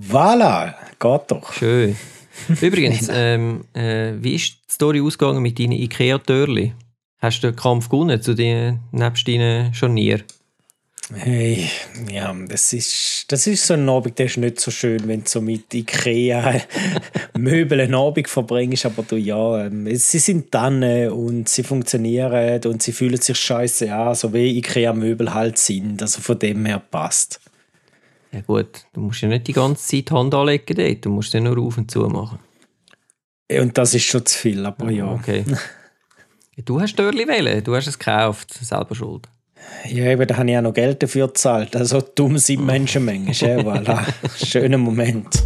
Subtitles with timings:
[0.00, 1.52] Voilà, geht doch.
[1.52, 1.96] Schön.
[2.60, 6.72] Übrigens, ähm, äh, wie ist die Story ausgegangen mit deinen Ikea-Törli?
[7.18, 10.24] Hast du den Kampf gewonnen zu den nebst deinen Scharnier?
[11.12, 11.68] Hey,
[12.10, 15.28] ja, das ist, das ist so ein Abend, der ist nicht so schön, wenn du
[15.28, 16.62] so mit Ikea
[17.38, 22.82] Möbel einen Abend verbringst, aber du, ja, ähm, sie sind dann und sie funktionieren und
[22.82, 27.38] sie fühlen sich scheiße an, so wie Ikea-Möbel halt sind, also von dem her passt.
[28.34, 31.32] Ja gut, du musst ja nicht die ganze Zeit die Hand anlegen dort, du musst
[31.34, 32.40] ja nur auf und zu machen.
[33.48, 35.10] Und das ist schon zu viel, aber ja.
[35.10, 35.44] Okay.
[36.64, 39.28] Du hast Dörli wählen, du hast es gekauft, selber schuld.
[39.86, 41.74] Ja, eben, da habe ich auch noch Geld dafür gezahlt.
[41.74, 43.58] Also dumm sind Menschen manchmal.
[43.58, 44.04] Voilà.
[44.46, 45.42] Schöner Moment.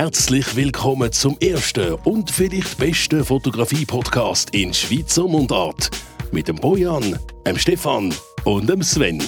[0.00, 5.90] Herzlich willkommen zum ersten und vielleicht besten Fotografie-Podcast in Schweizer Mundart.
[6.32, 8.14] Mit dem Bojan, dem Stefan
[8.44, 9.22] und dem Sven.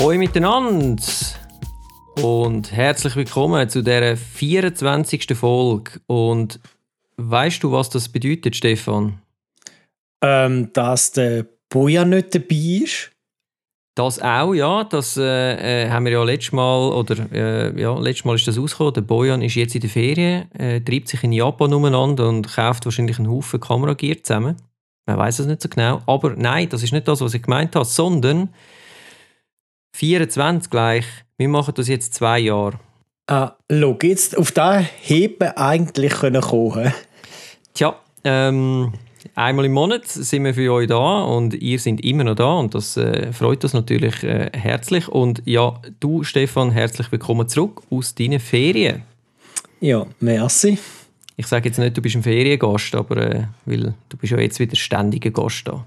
[0.00, 1.00] Hoi miteinander
[2.20, 5.38] und herzlich willkommen zu der 24.
[5.38, 6.00] Folge.
[6.08, 6.58] Und
[7.16, 9.22] weißt du, was das bedeutet, Stefan?
[10.20, 13.09] Ähm, dass der Bojan nicht dabei ist.
[13.94, 14.84] Das auch, ja.
[14.84, 18.58] Das äh, äh, haben wir ja letztes Mal, oder äh, ja, letztes Mal ist das
[18.58, 18.94] rausgekommen.
[18.94, 22.84] Der Bojan ist jetzt in der Ferien, äh, treibt sich in Japan umeinander und kauft
[22.84, 24.56] wahrscheinlich einen Haufen Kameragear zusammen.
[25.06, 26.02] Man weiß es nicht so genau.
[26.06, 28.50] Aber nein, das ist nicht das, was ich gemeint habe, sondern
[29.96, 31.06] 24 gleich.
[31.36, 32.78] Wir machen das jetzt zwei Jahre.
[33.26, 36.92] Ah, schau, jetzt auf da Heben eigentlich können kommen.
[37.74, 38.92] Tja, ähm,
[39.44, 42.74] einmal im Monat sind wir für euch da und ihr seid immer noch da und
[42.74, 45.08] das äh, freut uns natürlich äh, herzlich.
[45.08, 49.02] Und ja, du Stefan, herzlich willkommen zurück aus deinen Ferien.
[49.80, 50.78] Ja, merci.
[51.36, 54.60] Ich sage jetzt nicht, du bist ein Feriengast, aber äh, weil du bist ja jetzt
[54.60, 55.86] wieder ständiger Gast da.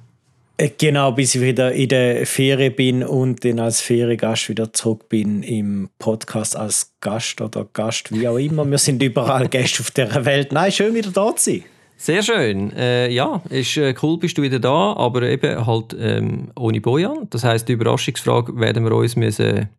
[0.58, 5.10] Äh, genau, bis ich wieder in der Ferien bin und dann als Feriengast wieder zurück
[5.10, 8.66] bin im Podcast als Gast oder Gast, wie auch immer.
[8.66, 10.52] Wir sind überall Gäste auf der Welt.
[10.52, 11.64] Nein, schön wieder da zu sein.
[12.04, 12.74] Sehr schön.
[12.74, 17.28] Äh, ja, ist äh, cool, bist du wieder da, aber eben halt ähm, ohne Bojan.
[17.30, 19.70] Das heißt, die Überraschungsfrage werden wir uns müssen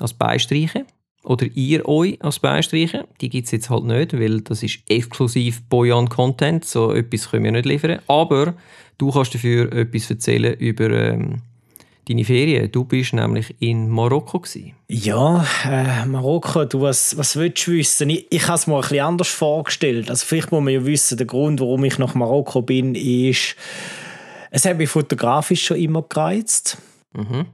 [0.00, 0.84] als beistreichen
[1.22, 3.04] oder ihr euch als beistreichen.
[3.20, 6.64] Die gibt es jetzt halt nicht, weil das ist exklusiv Bojan-Content.
[6.64, 8.00] So etwas können wir nicht liefern.
[8.08, 8.54] Aber
[8.98, 11.42] Du kannst dafür etwas erzählen über ähm,
[12.08, 12.70] deine Ferien.
[12.70, 14.40] Du bist nämlich in Marokko.
[14.40, 14.72] Gewesen.
[14.88, 18.10] Ja, äh, Marokko, du, was, was willst du wissen?
[18.10, 20.10] Ich, ich habe es mir ein bisschen anders vorgestellt.
[20.10, 23.56] Also vielleicht muss man ja wissen, der Grund, warum ich nach Marokko bin, ist,
[24.50, 26.78] es hat mich fotografisch schon immer gereizt.
[27.14, 27.46] Mhm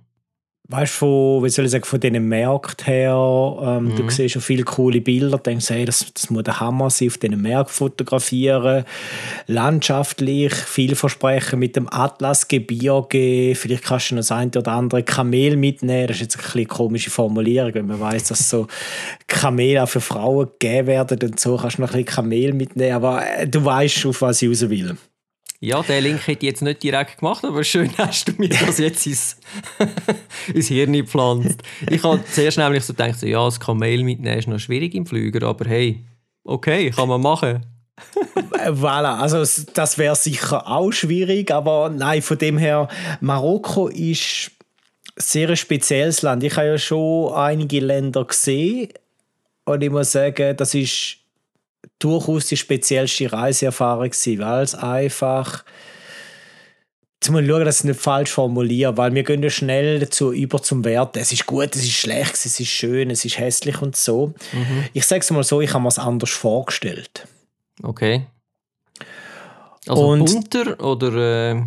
[0.69, 3.97] weißt von, wie soll ich sagen, von diesen Märkten her, ähm, mhm.
[3.97, 7.19] du siehst schon viele coole Bilder, denkst, hey, das, das muss der Hammer sein, auf
[7.19, 8.85] diesen Märkten fotografieren,
[9.47, 16.07] landschaftlich, vielversprechen mit dem Atlasgebirge, vielleicht kannst du noch das eine oder andere Kamel mitnehmen,
[16.07, 18.67] das ist jetzt ein bisschen eine komische Formulierung, wenn man weiß, dass so
[19.27, 22.95] Kamel auch für Frauen gegeben werden und so kannst du noch ein bisschen Kamel mitnehmen,
[22.95, 24.97] aber äh, du weißt, auf was ich raus will.
[25.65, 28.77] Ja, den Link hätte ich jetzt nicht direkt gemacht, aber schön hast du mir das
[28.77, 29.39] jetzt ins,
[30.55, 31.63] ins Hirn gepflanzt.
[31.89, 35.07] Ich habe zuerst nämlich so gedacht, so, ja, das Kamel mitnehmen ist noch schwierig im
[35.07, 36.05] Flüger, aber hey,
[36.45, 37.65] okay, kann man machen.
[38.67, 39.43] voilà, also
[39.73, 42.89] das wäre sicher auch schwierig, aber nein, von dem her,
[43.23, 44.51] Marokko ist
[45.17, 46.43] ein sehr spezielles Land.
[46.43, 48.91] Ich habe ja schon einige Länder gesehen
[49.65, 51.24] und ich muss sagen, das ist
[52.05, 55.65] durchaus die speziellste Reiseerfahrung gewesen, weil es einfach
[57.25, 59.99] Jetzt muss ich schauen, dass ich es nicht falsch formuliere, weil wir gehen ja schnell
[59.99, 61.17] dazu über zum Wert.
[61.17, 64.35] Es ist gut, es ist schlecht, es ist schön, es ist hässlich und so.
[64.53, 64.85] Mhm.
[64.93, 67.27] Ich sage es mal so, ich habe mir es anders vorgestellt.
[67.83, 68.27] Okay.
[69.87, 71.53] Also und, bunter oder...
[71.53, 71.63] Äh...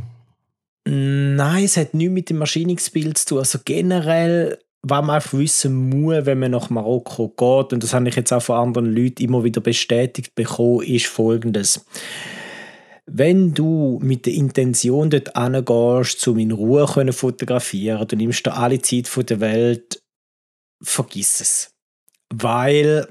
[0.88, 3.40] Nein, es hat nichts mit dem Maschinungsbild zu tun.
[3.40, 8.08] Also generell was man einfach wissen muss, wenn man nach Marokko geht, und das habe
[8.08, 11.86] ich jetzt auch von anderen Leuten immer wieder bestätigt bekommen, ist folgendes.
[13.06, 18.54] Wenn du mit der Intention dort hingehst, um in Ruhe zu fotografieren, du nimmst dir
[18.54, 20.02] alle Zeit der Welt,
[20.82, 21.72] vergiss es.
[22.34, 23.08] Weil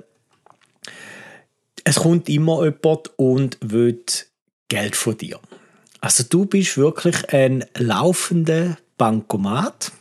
[1.84, 4.02] es kommt immer jemand und will
[4.68, 5.40] Geld von dir.
[6.00, 9.92] Also du bist wirklich ein laufender Bankomat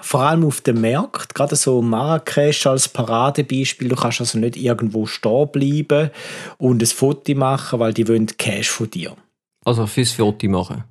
[0.00, 5.06] vor allem auf dem Markt, gerade so Marrakesch als Paradebeispiel, du kannst also nicht irgendwo
[5.06, 6.10] stehen bleiben
[6.58, 9.16] und ein Foto machen, weil die wollen Cash von dir.
[9.64, 10.84] Also fürs Foto machen?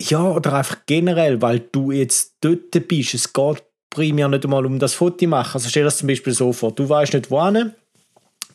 [0.00, 3.14] Ja, oder einfach generell, weil du jetzt dort bist.
[3.14, 5.54] Es geht primär nicht einmal um das Foto machen.
[5.54, 7.74] Also stell dir das zum Beispiel so vor, du weißt nicht wohin,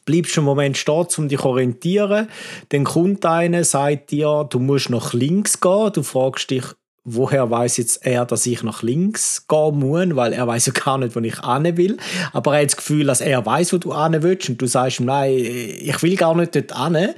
[0.05, 2.29] bleibst einen Moment stehen, um dich zu orientieren.
[2.69, 5.91] Dann kommt einer, sagt dir, du musst nach links gehen.
[5.93, 6.63] Du fragst dich,
[7.05, 10.97] woher weiß jetzt er, dass ich nach links gehen muss, weil er weiß ja gar
[10.97, 11.97] nicht, wo ich hin will.
[12.33, 14.99] Aber er hat das Gefühl, dass er weiß, wo du hin willst und du sagst
[14.99, 17.13] ihm, nein, ich will gar nicht dort hin.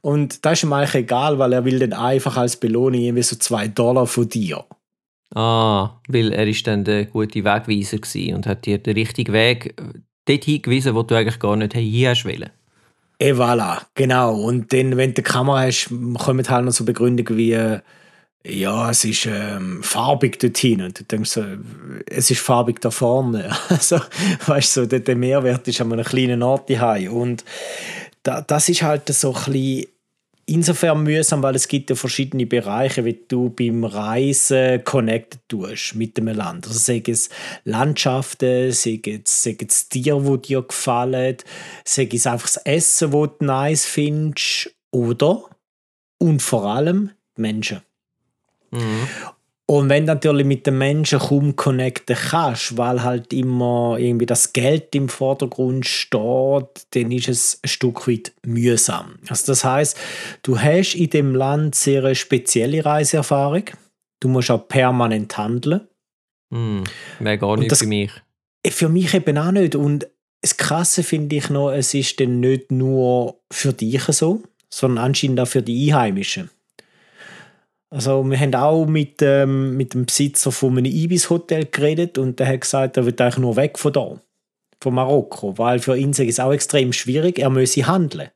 [0.00, 3.36] Und das ist ihm eigentlich egal, weil er will dann einfach als Belohnung irgendwie so
[3.36, 4.64] zwei Dollar von dir.
[5.34, 9.74] Ah, weil er ist dann der gute Wegweiser gewesen und hat dir den richtigen Weg
[9.78, 12.50] äh, dort hingewiesen, wo du eigentlich gar nicht hin hast wollen.
[13.18, 14.34] Et voilà, genau.
[14.34, 17.78] Und dann, wenn du die Kamera hast, kommen halt noch so Begründungen wie, äh,
[18.44, 20.82] ja, es ist ähm, farbig dorthin.
[20.82, 21.44] Und du denkst so,
[22.06, 23.56] es ist farbig da vorne.
[23.68, 24.00] Also,
[24.46, 27.12] weißt du, so, der, der Mehrwert ist an einem kleinen Ort daheim.
[27.12, 27.44] Und
[28.22, 29.86] da, das ist halt so ein bisschen
[30.46, 36.16] insofern mühsam, weil es gibt ja verschiedene Bereiche, wie du beim Reisen connected tust mit
[36.16, 36.66] dem Land.
[36.66, 37.30] Also sei es
[37.64, 41.36] Landschaften, sei es, sei es Tiere, die dir gefallen,
[41.84, 45.44] sei es einfach das Essen, das du nice findest, oder
[46.18, 47.80] und vor allem Menschen.
[48.72, 49.08] Mhm.
[49.66, 54.52] Und wenn du natürlich mit den Menschen kaum connecten kannst, weil halt immer irgendwie das
[54.52, 59.14] Geld im Vordergrund steht, dann ist es ein Stück weit mühsam.
[59.28, 59.96] Also das heißt,
[60.42, 63.64] du hast in dem Land sehr eine spezielle Reiseerfahrung.
[64.20, 65.82] Du musst auch permanent handeln.
[66.50, 66.84] Mhm.
[67.20, 68.10] Wäre gar nicht das- für mich.
[68.66, 69.74] Für mich eben auch nicht.
[69.74, 70.06] Und
[70.42, 75.40] das Krasse finde ich noch, es ist dann nicht nur für dich so, sondern anscheinend
[75.40, 76.50] auch für die Einheimischen.
[77.92, 82.48] Also wir haben auch mit, ähm, mit dem Besitzer von einem Ibis-Hotel geredet und der
[82.48, 84.18] hat gesagt, er will eigentlich nur weg von da,
[84.80, 88.30] von Marokko, weil für ihn sei es auch extrem schwierig, er müsse handeln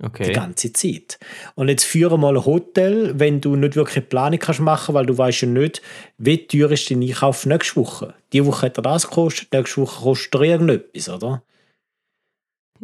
[0.00, 0.32] die Okay.
[0.32, 1.18] ganze Zeit.
[1.54, 5.06] Und jetzt führe mal ein Hotel, wenn du nicht wirklich eine Planung kannst machen, weil
[5.06, 5.82] du weißt ja nicht,
[6.18, 8.14] wie teuer ist dein Einkauf nächste Woche.
[8.32, 11.42] Die Woche hat er das gekostet, nächste Woche kostet er irgendetwas, oder?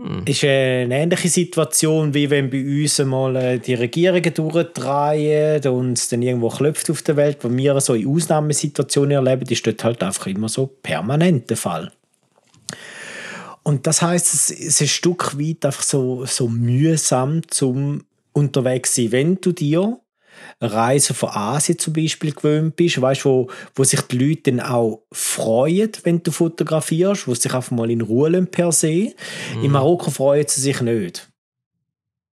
[0.02, 0.22] Hm.
[0.24, 6.08] Ist eine ähnliche Situation, wie wenn bei uns mal äh, die Regierungen durchdrehen und es
[6.08, 7.38] dann irgendwo klopft auf der Welt.
[7.42, 11.92] Was wir so in Ausnahmesituationen erleben, ist dort halt einfach immer so permanent der Fall.
[13.62, 19.12] Und das heißt, es ist ein Stück weit einfach so, so mühsam zum unterwegs sein,
[19.12, 19.98] wenn du dir
[20.60, 25.02] Reisen von Asien zum Beispiel gewöhnt bist, weißt, wo, wo sich die Leute dann auch
[25.10, 29.14] freuen, wenn du fotografierst, wo sie sich einfach mal in Ruhe lassen per se.
[29.62, 31.28] In Marokko freuen sie sich nicht.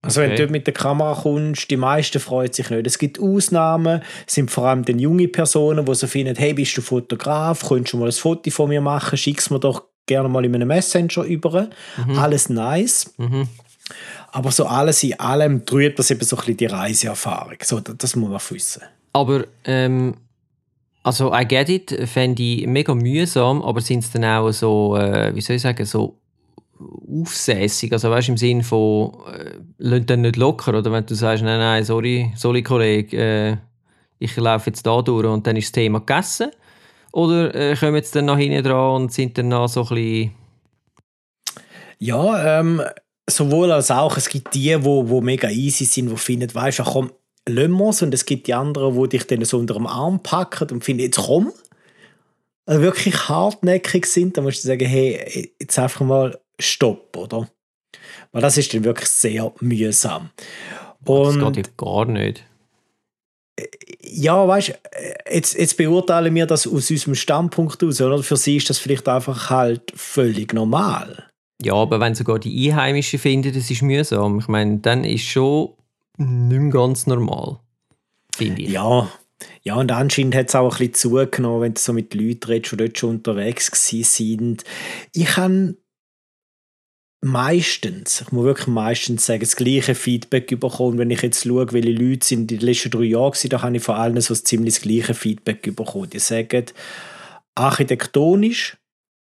[0.01, 0.35] Also wenn Okay.
[0.37, 2.85] du dort mit der Kamera kommst, die meisten freuen sich nicht.
[2.85, 6.77] Es gibt Ausnahmen, es sind vor allem dann junge Personen, die so finden, hey, bist
[6.77, 10.45] du Fotograf, könntest du mal ein Foto von mir machen, schick's mir doch gerne mal
[10.45, 11.69] in einem Messenger über.
[12.15, 13.13] Alles nice.
[13.17, 13.47] Mhm.
[14.37, 17.57] Aber so alles in allem trübt das eben so ein bisschen die Reiseerfahrung.
[17.63, 18.83] So, das, das muss man wissen.
[19.11, 20.13] Aber, ähm,
[21.01, 25.33] also, I get it, fände ich mega mühsam, aber sind es dann auch so, äh,
[25.33, 26.19] wie soll ich sagen, so
[26.79, 27.91] aufsässig?
[27.91, 31.43] Also, weißt du, im Sinn von, äh, lass dann nicht locker, oder wenn du sagst,
[31.43, 33.57] nein, nein, sorry, sorry, Kollege, äh,
[34.19, 36.51] ich laufe jetzt da durch und dann ist das Thema gegessen?
[37.11, 40.31] Oder äh, kommen jetzt dann nach hinten dran und sind dann noch so ein bisschen.
[41.97, 42.83] Ja, ähm,
[43.29, 44.17] sowohl als auch.
[44.17, 47.11] Es gibt die, wo, wo mega easy sind, die finden, weißt du, komm,
[47.47, 48.01] lass.
[48.01, 51.03] Und es gibt die anderen, die dich dann so unter dem Arm packen und finden,
[51.03, 51.51] jetzt komm.
[52.65, 57.49] Also wirklich hartnäckig sind, dann musst du sagen, hey, jetzt einfach mal stopp, oder?
[58.31, 60.31] Weil das ist dann wirklich sehr mühsam.
[61.05, 62.43] Das Und geht ja gar nicht.
[64.01, 64.73] ja, weißt du,
[65.31, 68.21] jetzt, jetzt beurteilen wir das aus unserem Standpunkt aus, oder?
[68.21, 71.26] Für sie ist das vielleicht einfach halt völlig normal.
[71.61, 75.73] Ja, aber wenn sogar die Einheimischen finden, das ist mühsam, ich meine, dann ist schon
[76.17, 77.59] nicht mehr ganz normal.
[78.35, 78.69] Finde ich.
[78.69, 79.11] Ja,
[79.63, 82.71] ja, und anscheinend hat es auch ein bisschen zugenommen, wenn du so mit Leuten redest,
[82.73, 84.63] die dort schon unterwegs sind.
[85.13, 85.75] Ich habe
[87.21, 90.97] meistens, ich muss wirklich meistens sagen, das gleiche Feedback bekommen.
[90.97, 93.77] Wenn ich jetzt schaue, welche Leute sind in den letzten drei Jahren gewesen, da habe
[93.77, 96.09] ich von allen so ziemlich das gleiche Feedback bekommen.
[96.09, 96.65] Die sagen,
[97.55, 98.77] architektonisch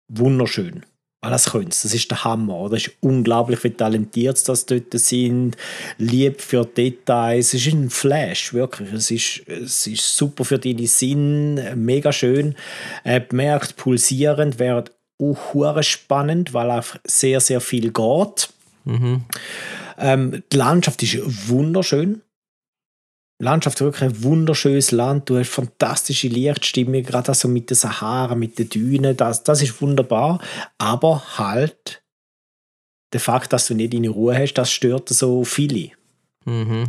[0.08, 0.84] wunderschön.
[1.22, 1.68] Weil das können.
[1.68, 2.56] Das ist der Hammer.
[2.56, 2.76] Oder?
[2.76, 5.56] Das ist unglaublich, wie talentiert sie das dort sind.
[5.96, 7.54] Lieb für Details.
[7.54, 8.92] Es ist ein Flash, wirklich.
[8.92, 11.60] Es ist, es ist super für deine Sinn.
[11.76, 12.56] Mega schön.
[13.04, 14.84] Äh, bemerkt, pulsierend, wäre
[15.18, 18.48] auch spannend, weil einfach sehr, sehr viel geht.
[18.84, 19.22] Mhm.
[19.98, 22.22] Ähm, die Landschaft ist wunderschön.
[23.42, 25.28] Landschaft ist wirklich ein wunderschönes Land.
[25.28, 29.16] Du hast fantastische Lichtstimmung, gerade also mit den Sahara, mit den Dünen.
[29.16, 30.40] Das, das ist wunderbar.
[30.78, 32.04] Aber halt,
[33.12, 35.90] der Fakt, dass du nicht in Ruhe hast, das stört so viele.
[36.44, 36.84] Mhm.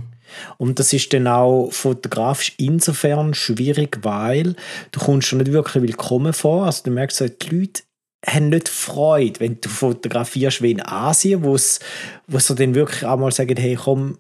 [0.58, 4.56] Und das ist dann auch fotografisch insofern schwierig, weil
[4.92, 6.68] du kommst schon nicht wirklich willkommen vor.
[6.68, 7.82] Also du merkst, so, die Leute
[8.28, 11.80] haben nicht Freude, wenn du fotografierst wie in Asien, wo es
[12.28, 14.20] dann wirklich einmal sagen, hey, komm,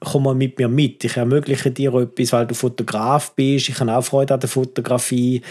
[0.00, 3.94] komm mal mit mir mit, ich ermögliche dir etwas, weil du Fotograf bist, ich habe
[3.94, 5.42] auch Freude an der Fotografie,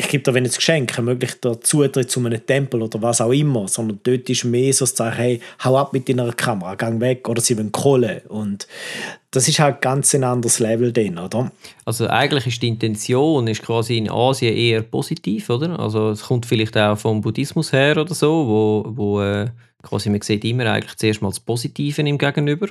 [0.00, 3.32] ich gebe dir wenn ein Geschenk, ermöglicht dir Zutritt zu einem Tempel oder was auch
[3.32, 7.00] immer, sondern dort ist mehr so zu sagen, hey, hau ab mit deiner Kamera, gang
[7.00, 7.28] weg.
[7.28, 8.22] Oder sie wollen Kohle.
[8.28, 8.68] Und
[9.32, 11.50] das ist halt ganz ein anderes Level dann, oder?
[11.84, 15.76] Also eigentlich ist die Intention ist quasi in Asien eher positiv, oder?
[15.80, 19.48] Also es kommt vielleicht auch vom Buddhismus her oder so, wo, wo äh,
[19.82, 22.68] quasi man sieht immer eigentlich zuerst mal das Positive im Gegenüber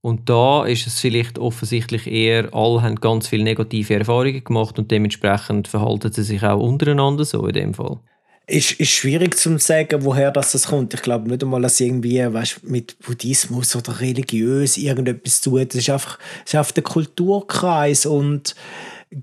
[0.00, 4.90] und da ist es vielleicht offensichtlich eher, alle haben ganz viele negative Erfahrungen gemacht und
[4.90, 7.98] dementsprechend verhalten sie sich auch untereinander so in dem Fall.
[8.46, 10.94] Ist, ist schwierig zu sagen, woher das, das kommt.
[10.94, 16.18] Ich glaube nicht einmal, dass irgendwie weißt, mit Buddhismus oder religiös irgendetwas zu tun einfach,
[16.44, 18.54] das ist einfach der Kulturkreis und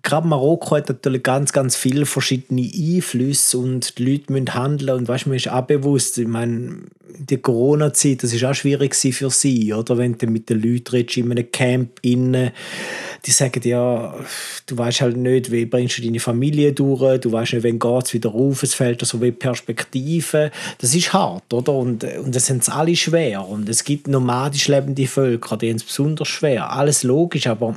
[0.03, 5.07] gerade Marokko hat natürlich ganz, ganz viele verschiedene Einflüsse und die Leute müssen handeln und
[5.07, 6.85] weißt, man ist auch bewusst, ich meine,
[7.17, 9.97] die Corona-Zeit, das ist auch schwierig für sie, oder?
[9.97, 12.51] Wenn du mit den Leuten redest, in einem Camp innen,
[13.25, 14.13] die sagen ja,
[14.65, 18.05] du weißt halt nicht, wie bringst du deine Familie durch, du weißt nicht, wann geht
[18.05, 20.51] es wieder auf, es fehlt so wie Perspektive.
[20.79, 21.73] Das ist hart, oder?
[21.73, 23.47] Und, und das sind alle schwer.
[23.47, 26.71] Und es gibt nomadisch lebende Völker, die haben es besonders schwer.
[26.71, 27.75] Alles logisch, aber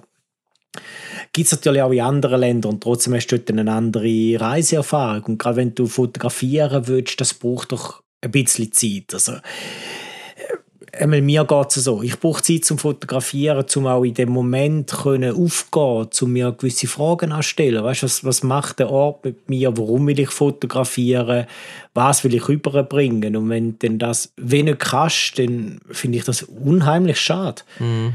[1.33, 5.25] gibt es natürlich auch in anderen Ländern und trotzdem hast du dort eine andere Reiseerfahrung.
[5.25, 9.13] Und gerade wenn du fotografieren willst, das braucht doch ein bisschen Zeit.
[9.13, 12.03] Also, äh, einmal mir geht es so.
[12.03, 16.87] Ich brauche Zeit zum Fotografieren, um auch in dem Moment können aufgehen, um mir gewisse
[16.87, 17.85] Fragen zu stellen.
[17.85, 19.77] Weißt, was, was macht der Ort mit mir?
[19.77, 21.47] Warum will ich fotografieren?
[21.95, 23.37] Was will ich überbringen?
[23.37, 27.63] Und wenn du das wenig kannst, dann finde ich das unheimlich schade.
[27.79, 28.15] Mhm.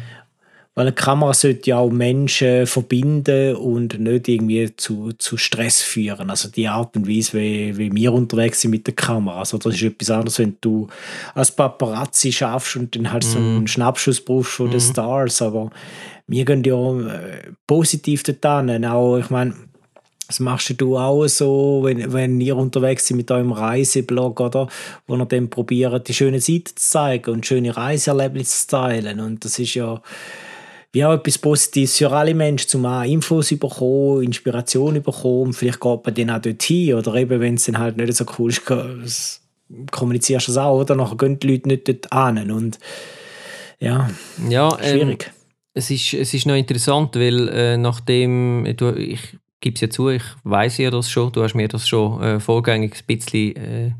[0.76, 6.32] Weil eine Kamera sollte ja auch Menschen verbinden und nicht irgendwie zu, zu Stress führen.
[6.32, 9.40] Also die Art und Weise, wie, wie wir unterwegs sind mit der Kamera.
[9.40, 10.88] Also das ist etwas anderes, wenn du
[11.36, 13.28] als Paparazzi schaffst und dann halt mm.
[13.28, 13.68] so einen mhm.
[13.68, 14.72] Schnappschuss brauchst von mm.
[14.72, 14.92] den mhm.
[14.92, 15.42] Stars.
[15.44, 15.70] Aber
[16.26, 18.86] wir gehen ja äh, positiv dorthin.
[18.86, 19.54] Auch, ich meine,
[20.26, 24.68] das machst du auch so, wenn, wenn ihr unterwegs seid mit eurem Reiseblog, oder?
[25.06, 29.20] Wo ihr dann probiert, die schöne Seite zu zeigen und schöne Reiseerlebnisse zu teilen.
[29.20, 30.02] Und das ist ja
[30.94, 35.52] wie auch etwas Positives für alle Menschen, zum auch Infos bekommen, Inspiration bekommen.
[35.52, 36.94] Vielleicht geht man dann auch dorthin.
[36.94, 39.42] Oder eben, wenn es dann halt nicht so cool ist,
[39.90, 40.94] kommunizierst du es auch, oder?
[40.94, 42.52] Nachher gehen die Leute nicht dort an.
[42.52, 42.78] Und
[43.80, 44.08] ja,
[44.48, 45.26] ja ähm, schwierig.
[45.26, 45.34] Ähm,
[45.74, 50.10] es, ist, es ist noch interessant, weil äh, nachdem, du, ich gebe es ja zu,
[50.10, 53.92] ich weiß ja das schon, du hast mir das schon äh, vorgängig ein bisschen äh,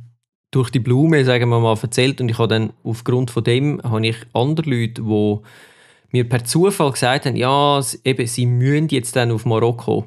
[0.52, 4.06] durch die Blume, sagen wir mal, erzählt und ich habe dann aufgrund von dem, habe
[4.06, 5.40] ich andere Leute, die
[6.14, 10.06] mir per Zufall gesagt haben, ja, eben, sie müssen jetzt dann auf Marokko.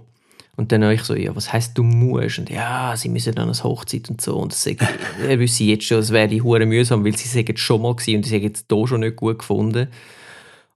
[0.57, 2.39] Und dann ich so, ja, was heißt du musst?
[2.39, 4.37] Und ja, sie müssen dann als Hochzeit und so.
[4.37, 4.89] Und das sage,
[5.29, 8.23] er wüsste jetzt schon, es wäre hure mühsam, weil sie sagen schon mal gewesen und
[8.23, 9.89] sie sagen jetzt hier schon nicht gut gefunden.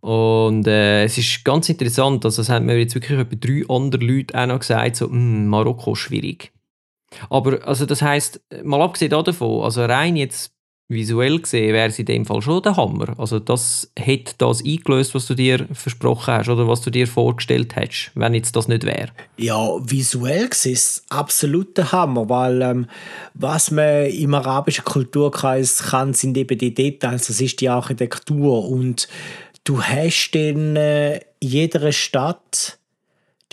[0.01, 4.05] Und äh, es ist ganz interessant, also es haben mir jetzt wirklich etwa drei andere
[4.05, 6.53] Leute auch noch gesagt, so, hm, Marokko schwierig.
[7.29, 10.53] Aber also das heißt, mal abgesehen davon, also rein jetzt
[10.91, 13.15] visuell gesehen wäre es in dem Fall schon der Hammer.
[13.19, 17.77] Also das hätte das eingelöst, was du dir versprochen hast oder was du dir vorgestellt
[17.77, 19.09] hättest, wenn jetzt das nicht wäre.
[19.39, 22.87] Ja, visuell gesehen ist es absolut der Hammer, weil ähm,
[23.35, 29.09] was man im arabischen Kulturkreis kann, sind eben die Details, das ist die Architektur und
[29.65, 32.79] du hast in äh, jeder Stadt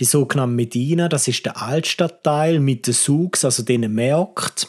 [0.00, 4.68] die sogenannte Medina, das ist der Altstadtteil mit den Souks, also den Märkten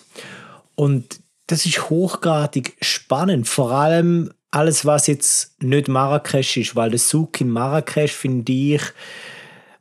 [0.76, 1.20] und
[1.50, 3.48] das ist hochgradig spannend.
[3.48, 8.82] Vor allem alles, was jetzt nicht Marrakesch ist, weil der Zug in Marrakesch finde ich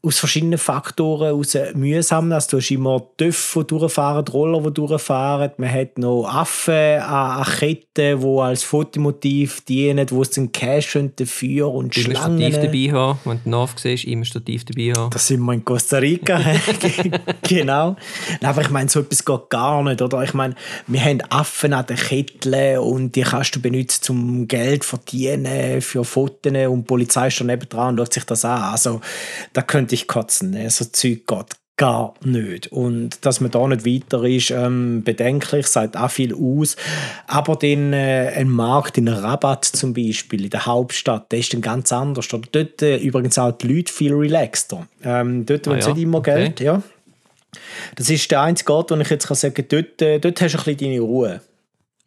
[0.01, 2.31] aus verschiedenen Faktoren aus mühsam.
[2.31, 5.51] Also, du hast immer Töpfe, die durchfahren, die Roller, die durchfahren.
[5.57, 11.73] Man hat noch Affen an, Ketten, die als Fotomotiv dienen, wo es den Cash dafür
[11.73, 12.53] und immer Schlangen.
[12.53, 15.11] Stativ dabei haben, wenn du Nav siehst, immer Stativ dabei haben.
[15.11, 16.41] Das sind wir in Costa Rica.
[17.43, 17.97] genau.
[18.43, 20.01] Aber ich meine, so etwas geht gar nicht.
[20.01, 20.23] Oder?
[20.23, 20.55] Ich meine,
[20.87, 25.81] wir haben Affen an den Ketteln und die kannst du benutzen, um Geld zu verdienen
[25.81, 28.63] für Fotos und die Polizei ist da nebendran und schaut sich das an.
[28.63, 29.01] Also,
[29.53, 30.51] da könnte ich kotzen.
[30.51, 30.69] Ne?
[30.71, 32.67] So Zeug geht gar nicht.
[32.73, 36.77] Und dass man da nicht weiter ist, ähm, bedenklich, sagt auch viel aus.
[37.27, 41.63] Aber den, äh, ein Markt in Rabat zum Beispiel, in der Hauptstadt, der ist dann
[41.63, 42.29] ganz anders.
[42.29, 44.87] Dort äh, übrigens auch die Leute viel relaxter.
[45.03, 45.89] Ähm, dort ah, ja.
[45.89, 46.35] nicht immer okay.
[46.35, 46.61] Geld.
[46.61, 46.83] Ja.
[47.95, 50.55] Das ist der einzige Ort, wo ich jetzt kann sagen kann, dort, äh, dort hast
[50.55, 51.41] du ein bisschen deine Ruhe.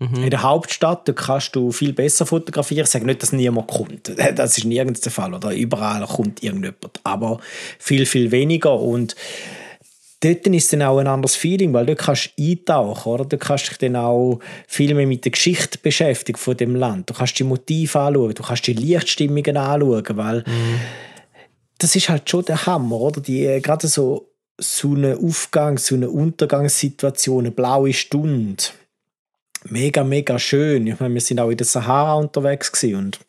[0.02, 0.24] Mhm.
[0.24, 2.86] In der Hauptstadt da kannst du viel besser fotografieren.
[2.86, 4.12] Ich sage nicht, dass niemand kommt.
[4.36, 5.34] Das ist nirgends der Fall.
[5.34, 7.00] Oder überall kommt irgendjemand.
[7.04, 7.40] Aber
[7.78, 8.80] viel, viel weniger.
[8.80, 9.16] Und
[10.22, 13.26] dort ist dann auch ein anderes Feeling, weil dort kannst du eintauchen, oder?
[13.26, 17.12] Du kannst dich dann auch viel mehr mit der Geschichte beschäftigen von dem Land.
[17.12, 20.80] Du kannst die Motive anschauen, du kannst die Lichtstimmungen anschauen, weil mhm.
[21.78, 23.22] das ist halt schon der Hammer, oder?
[23.22, 28.64] Die, äh, gerade so, so eine Aufgang, so eine Untergangssituation, eine blaue Stunde.
[29.70, 30.88] Mega, mega schön.
[30.88, 33.20] Ich meine, wir sind auch in der Sahara unterwegs und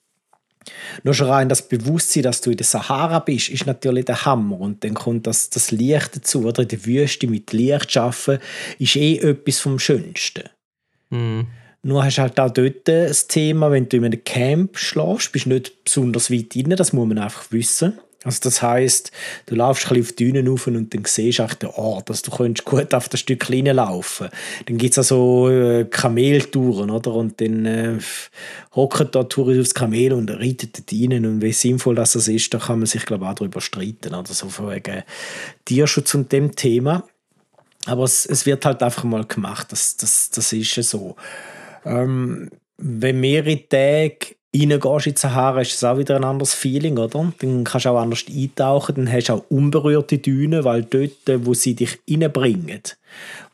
[1.02, 4.60] nur schon rein das Bewusstsein, dass du in der Sahara bist, ist natürlich der Hammer.
[4.60, 6.44] Und dann kommt das, das Licht dazu.
[6.46, 8.42] Oder in der Wüste mit Licht arbeiten,
[8.78, 10.48] ist eh etwas vom Schönsten.
[11.10, 11.46] Mhm.
[11.84, 15.46] Nur hast du halt auch dort das Thema, wenn du in einem Camp schläfst, bist
[15.46, 17.98] du nicht besonders weit rein, das muss man einfach wissen.
[18.24, 19.10] Also das heißt,
[19.46, 22.30] du laufst ein auf die Dünen rauf und dann siehst du den Ort, dass du
[22.30, 24.28] könntest gut auf das Stück laufen.
[24.66, 27.14] Dann gibt es also äh, Kameltouren, oder?
[27.14, 27.98] Und dann äh,
[28.74, 31.26] hocken da Touristen aufs Kamel und reiten dort rein.
[31.26, 34.32] Und wie sinnvoll das ist, da kann man sich, glaube ich, auch darüber streiten, oder?
[34.32, 35.02] So von wegen
[35.64, 37.04] Tierschutz und dem Thema.
[37.86, 41.16] Aber es, es wird halt einfach mal gemacht, das, das, das ist so.
[41.84, 46.98] Ähm, wenn mehrere Tage reingehst in die Sahara, ist es auch wieder ein anderes Feeling,
[46.98, 47.32] oder?
[47.38, 51.54] Dann kannst du auch anders eintauchen, dann hast du auch unberührte Dünen, weil dort, wo
[51.54, 52.82] sie dich reinbringen,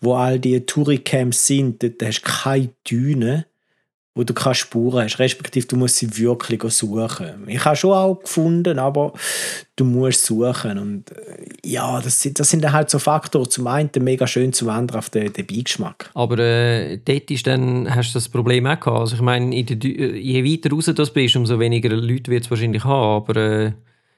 [0.00, 3.44] wo all die Touricamps sind, dort hast du keine Dünen,
[4.18, 7.44] wo du keine Spuren hast, respektive du musst sie wirklich suchen.
[7.46, 9.12] Ich habe schon auch gefunden, aber
[9.76, 10.76] du musst suchen.
[10.76, 14.70] Und äh, ja, das sind, das sind halt so Faktoren, zum einen mega schön, zum
[14.70, 16.10] anderen auf den, den Beigeschmack.
[16.14, 20.44] Aber äh, dort ist dann, hast du das Problem auch gehabt, also ich meine, je
[20.44, 23.72] weiter raus du bist, umso weniger Leute wird es wahrscheinlich haben, aber äh,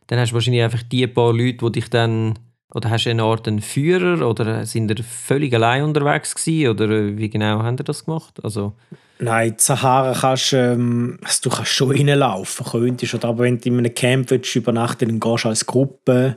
[0.06, 2.38] dann hast du wahrscheinlich einfach die paar Leute, die dich dann
[2.72, 4.26] oder hast du eine Art einen Führer?
[4.26, 8.42] Oder sind ihr völlig allein unterwegs gewesen, oder äh, wie genau haben ihr das gemacht?
[8.42, 8.72] Also
[9.22, 13.76] Nein, die Sahara kannst ähm, also du kannst schon reinlaufen, könntest, aber wenn du in
[13.76, 16.36] einem Camp willst, übernachten dann gehst du als Gruppe,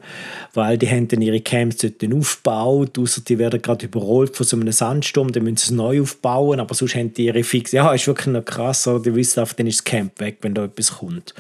[0.54, 4.58] weil die haben dann ihre Camps dort aufgebaut, außer die werden gerade überrollt von so
[4.58, 7.94] einem Sandsturm, dann müssen sie es neu aufbauen, aber sonst haben die ihre fix, ja,
[7.94, 9.02] ist wirklich noch krass, oder?
[9.02, 11.34] die wissen einfach, dann ist das Camp weg, wenn da etwas kommt.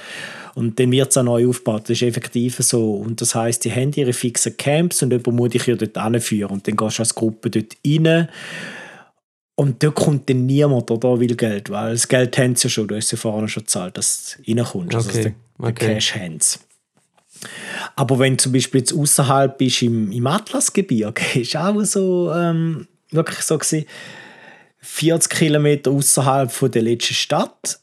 [0.55, 2.93] Und dann wird es auch neu aufgebaut, das ist effektiv so.
[2.93, 6.51] Und das heißt, die haben ihre fixen Camps und jemand muss dich ja dort anführen
[6.51, 8.29] und dann gehst du als Gruppe dort rein
[9.56, 12.88] und da kommt dann niemand oder will Geld, weil das Geld haben sie ja schon,
[12.88, 15.22] du hast ja vorher schon gezahlt, dass du reinkommst, also okay.
[15.22, 15.94] der, okay.
[15.94, 16.60] Cash haben sie.
[17.96, 22.88] Aber wenn du zum Beispiel jetzt außerhalb bist im, im Atlasgebirge, ist auch so ähm,
[23.12, 23.86] wirklich so gewesen,
[24.80, 27.80] 40 Kilometer außerhalb von der letzten Stadt.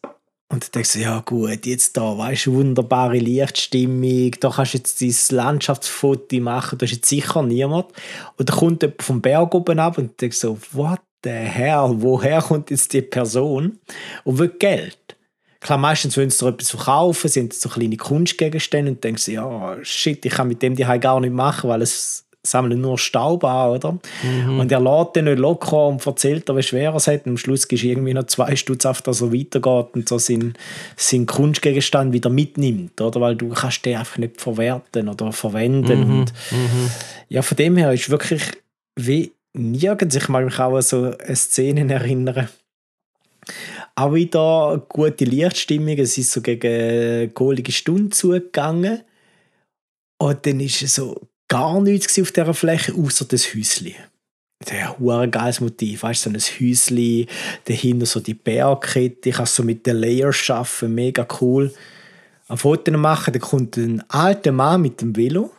[0.48, 4.78] Und dann denkst du, ja gut, jetzt da, weißt du, wunderbare Lichtstimmung, da kannst du
[4.78, 7.86] jetzt dein Landschaftsfoto machen, da ist jetzt sicher niemand.
[8.36, 12.42] Und dann kommt jemand vom Berg oben ab und denkst so, what der Herr, woher
[12.42, 13.78] kommt jetzt die Person
[14.24, 14.96] und will Geld.
[15.60, 20.24] Klar, meistens wollen sie etwas verkaufen, sind so kleine Kunstgegenstände und denken sie, ja, shit,
[20.24, 23.98] ich kann mit dem die gar nicht machen, weil es sammeln nur Staub an, oder?
[24.22, 24.60] Mhm.
[24.60, 27.26] Und er lädt den nicht locker und erzählt wie schwer er es hat.
[27.26, 30.18] Und am Schluss gehst du irgendwie noch zwei Stutz auf, dass er weitergeht und so
[30.18, 30.54] seinen,
[30.96, 33.20] seinen Kunstgegenstand wieder mitnimmt, oder?
[33.20, 36.06] Weil du kannst den einfach nicht verwerten oder verwenden.
[36.06, 36.20] Mhm.
[36.20, 36.90] Und mhm.
[37.28, 38.42] ja, von dem her ist wirklich
[38.96, 40.16] wie nirgends.
[40.16, 42.48] Ich mag mich auch an so Szenen erinnern.
[43.94, 45.98] Auch wieder gute Lichtstimmung.
[45.98, 49.02] Es ist so gegen golige Stunde zugegangen.
[50.18, 53.94] Und dann ist es so gar nichts auf dieser Fläche, außer das Häuschen.
[54.68, 57.26] Der ein geiles Motiv, weißt du, so ein Häuschen,
[57.64, 61.72] dahinter so die Bergkette, ich kann so mit den Layers schaffen, mega cool.
[62.46, 65.50] Ein Foto machen, dann kommt ein alter Mann mit dem Velo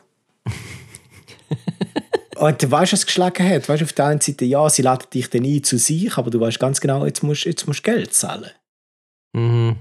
[2.42, 3.70] und du weißt, was es geschlagen hat.
[3.70, 6.40] Weißt, auf der einen Seite, ja, sie laden dich dann ein zu sich, aber du
[6.40, 8.50] weißt ganz genau, jetzt musst, jetzt musst du Geld zahlen.
[9.34, 9.76] Mhm.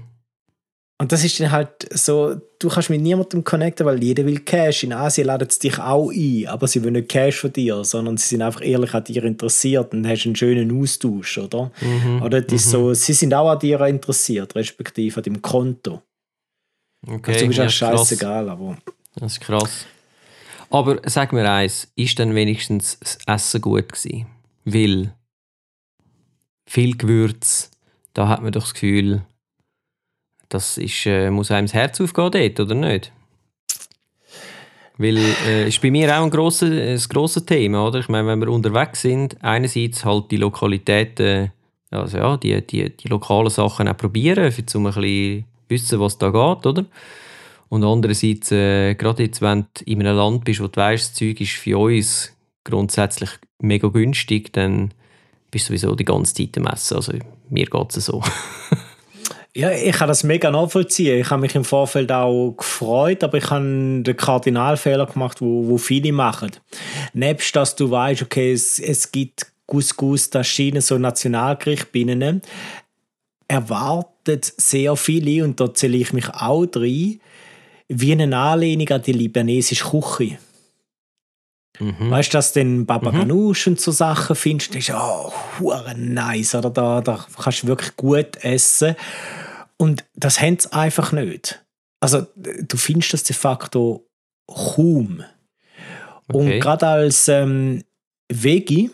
[0.99, 4.83] Und das ist dann halt so, du kannst mit niemandem connecten, weil jeder will Cash.
[4.83, 8.17] In Asien laden sie dich auch ein, aber sie wollen nicht Cash von dir, sondern
[8.17, 11.71] sie sind einfach ehrlich an dir interessiert und hast einen schönen Austausch, oder?
[11.81, 12.21] Mhm.
[12.21, 12.69] Oder das mhm.
[12.69, 16.03] so, sie sind auch an dir interessiert, respektive an deinem Konto.
[17.07, 18.77] Okay, also, du bist ja, scheißegal, aber...
[19.15, 19.87] Das ist krass.
[20.71, 24.25] Aber sag mir eins, ist dann wenigstens das Essen gut gewesen?
[24.63, 25.13] Weil
[26.65, 27.71] viel Gewürz,
[28.13, 29.23] da hat man doch das Gefühl,
[30.47, 33.11] das ist, äh, muss einem das Herz aufgehen dort, oder nicht?
[34.97, 37.99] Weil äh, ist bei mir auch ein grosses, ein grosses Thema, oder?
[37.99, 41.51] Ich meine, wenn wir unterwegs sind, einerseits halt die Lokalitäten,
[41.89, 46.29] also ja, die, die, die lokalen Sachen auch probieren, um ein bisschen wissen, was da
[46.29, 46.85] geht, oder?
[47.71, 51.13] Und andererseits, äh, gerade jetzt, wenn du in einem Land bist, wo du weißt, das
[51.13, 53.29] Zeug ist für uns grundsätzlich
[53.61, 54.93] mega günstig, dann
[55.51, 56.97] bist du sowieso die ganze Zeit am Essen.
[56.97, 57.13] Also
[57.49, 58.21] mir geht es so.
[59.53, 61.19] Ja, ich kann das mega nachvollziehen.
[61.19, 65.77] Ich habe mich im Vorfeld auch gefreut, aber ich habe den Kardinalfehler gemacht, wo, wo
[65.77, 66.51] viele machen.
[67.13, 72.41] Nebst, dass du weißt, okay, es, es gibt Couscous, Taschine, so Nationalgericht binnen,
[73.49, 77.19] erwartet sehr viele, und da zähle ich mich auch rein,
[77.93, 80.37] wie eine Anlehnung an die libanesische Küche.
[81.79, 82.11] Mhm.
[82.11, 83.19] Weißt du, dass du den Baba mhm.
[83.19, 85.31] Ganoush und so Sachen findest, das ist oh,
[85.95, 86.69] nice, oder?
[86.69, 88.95] Da, da kannst du wirklich gut essen.
[89.77, 91.63] Und das haben sie einfach nicht.
[91.99, 94.07] Also, du findest das de facto
[94.47, 95.23] kaum.
[96.27, 96.37] Okay.
[96.37, 97.83] Und gerade als ähm,
[98.31, 98.91] Veggie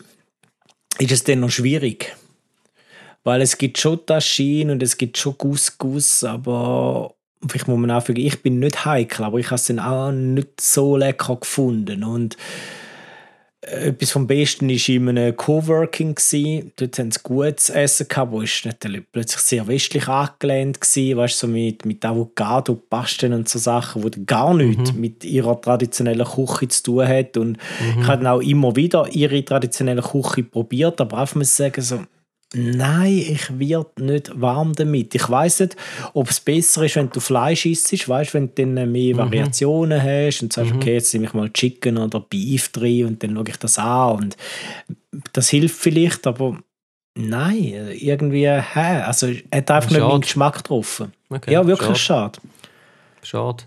[0.98, 2.16] ist es dann noch schwierig.
[3.22, 7.14] Weil es gibt schon Taschinen und es gibt schon Couscous, aber
[7.46, 10.10] vielleicht muss man auch sagen, ich bin nicht heikel, aber ich habe es dann auch
[10.10, 12.04] nicht so lecker gefunden.
[12.04, 12.36] Und
[13.60, 16.16] etwas vom Besten war in einem Coworking.
[16.76, 21.46] Dort haben sie gutes Essen gehabt, wo natürlich plötzlich sehr westlich angelehnt war, weißt, so
[21.48, 25.00] mit, mit Avocado, Pasten und so Sachen, die gar nichts mhm.
[25.00, 27.36] mit ihrer traditionellen Küche zu tun hat.
[27.36, 28.02] Und mhm.
[28.02, 32.00] ich habe dann auch immer wieder ihre traditionelle Küche probiert, aber auch muss sagen, so,
[32.54, 35.14] Nein, ich werde nicht warm damit.
[35.14, 35.76] Ich weiß nicht,
[36.14, 39.18] ob es besser ist, wenn du Fleisch isst, weißt, wenn du dann mehr mhm.
[39.18, 40.78] Variationen hast und sagst, mhm.
[40.78, 44.16] okay, jetzt nehme ich mal Chicken oder Beef drin und dann schaue ich das an
[44.16, 44.36] und
[45.34, 46.58] das hilft vielleicht, aber
[47.14, 49.94] nein, irgendwie, hä, also hat einfach schade.
[49.94, 51.12] nicht meinen Geschmack getroffen.
[51.28, 52.38] Okay, ja, wirklich schade.
[53.22, 53.64] Schade.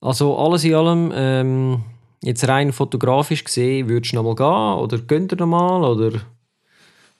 [0.00, 1.84] Also alles in allem, ähm,
[2.22, 6.20] jetzt rein fotografisch gesehen, würdest du noch mal gehen oder könnt ihr noch mal oder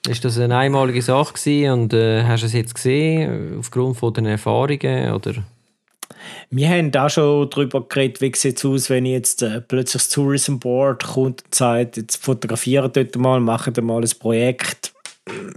[0.09, 4.15] ist das eine einmalige Sache gewesen und äh, hast du es jetzt gesehen aufgrund von
[4.15, 5.35] den Erfahrungen oder?
[6.51, 10.09] Wir haben da schon darüber geredet, wie sieht es aus, wenn jetzt äh, plötzlich das
[10.11, 14.93] Tourism Board kommt und sagt, jetzt fotografieren dort mal, machen da mal ein Projekt.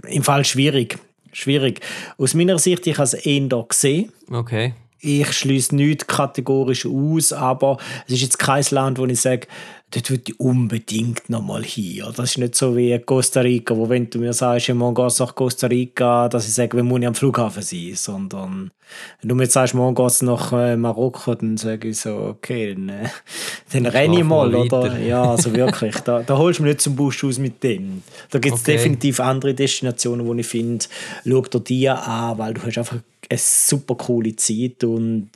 [0.08, 0.98] Im Fall schwierig.
[1.32, 1.80] Schwierig.
[2.18, 4.12] Aus meiner Sicht, ich habe es eh gesehen.
[4.30, 9.46] Okay ich schließe nichts kategorisch aus, aber es ist jetzt kein Land, wo ich sage,
[9.90, 12.04] dort würde ich unbedingt noch mal hin.
[12.16, 15.34] Das ist nicht so wie Costa Rica, wo wenn du mir sagst, morgen gehst nach
[15.34, 18.70] Costa Rica, dass ich sage, wir müssen am Flughafen sein, sondern
[19.20, 22.74] wenn du mir jetzt sagst, morgen gehst nach äh, Marokko, dann sage ich so, okay,
[22.74, 23.08] dann, äh,
[23.72, 24.98] dann renne ich mal, oder?
[24.98, 28.02] Ja, also wirklich, da, da holst du mich nicht zum Busch aus mit dem.
[28.30, 28.72] Da gibt es okay.
[28.72, 30.84] definitiv andere Destinationen, wo ich finde,
[31.24, 32.98] schau dir die an, weil du hast einfach
[33.30, 35.30] eine super coole Zeit und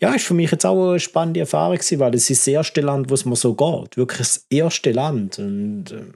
[0.00, 2.80] ja, ist für mich jetzt auch eine spannende Erfahrung gewesen, weil es ist das erste
[2.80, 5.38] Land, wo es mir so geht, wirklich das erste Land.
[5.38, 6.12] Und ähm,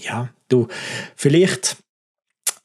[0.00, 0.68] ja, du,
[1.16, 1.78] vielleicht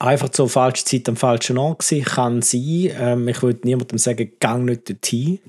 [0.03, 4.31] einfach zur falschen Zeit am falschen Ort gewesen, kann sein, ähm, ich würde niemandem sagen,
[4.39, 5.39] gang nicht dorthin,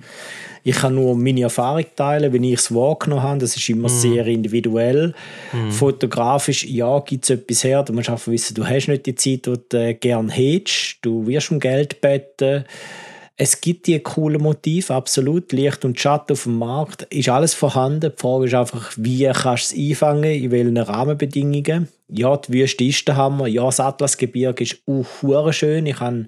[0.63, 3.39] ich kann nur meine Erfahrung teilen, wenn ich es wahrgenommen habe.
[3.39, 4.01] Das ist immer mm.
[4.01, 5.15] sehr individuell.
[5.53, 5.71] Mm.
[5.71, 7.83] Fotografisch, ja, gibt es etwas her.
[7.83, 11.01] Du musst einfach wissen, du hast nicht die Zeit, die du äh, gerne hättest.
[11.03, 12.65] Du wirst um Geld beten.
[13.37, 15.53] Es gibt die coolen Motive, absolut.
[15.53, 18.13] Licht und Schatten auf dem Markt ist alles vorhanden.
[18.17, 21.89] Die Frage ist einfach, wie kannst du es einfangen, in welchen Rahmenbedingungen.
[22.09, 23.47] Ja, die Wüste ist der Hammer.
[23.47, 25.87] Ja, das Atlasgebirge ist auch schön.
[25.87, 26.27] Ich habe,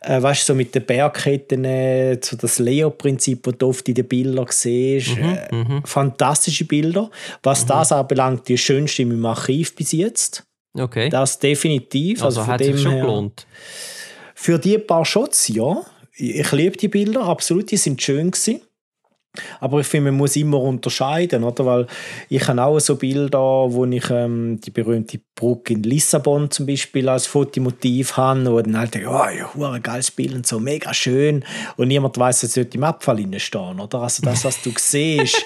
[0.00, 4.08] äh, weißt so mit den Bergketten, äh, so das Leo-Prinzip, das du oft in den
[4.08, 5.18] Bildern siehst.
[5.18, 5.82] Mhm, äh, mhm.
[5.84, 7.10] fantastische Bilder.
[7.42, 7.68] Was mhm.
[7.68, 10.44] das anbelangt, die schönste in meinem Archiv bis jetzt.
[10.74, 11.10] Okay.
[11.10, 12.22] Das definitiv.
[12.22, 13.46] Also, also hat sich schon gelohnt.
[14.34, 15.82] Für die paar Shots, ja
[16.14, 18.60] ich liebe die Bilder, absolut, die sind schön gewesen.
[19.60, 21.64] Aber ich finde, man muss immer unterscheiden, oder?
[21.64, 21.86] Weil
[22.28, 27.08] ich habe auch so Bilder, wo ich ähm, die berühmte Brücke in Lissabon zum Beispiel
[27.08, 31.44] als Fotomotiv habe, wo dann halt, ja, ja, ein geiles Bild und so, mega schön.
[31.78, 34.00] Und niemand weiß, dass dort im Abfall stehen, oder?
[34.00, 35.44] Also das, was du siehst,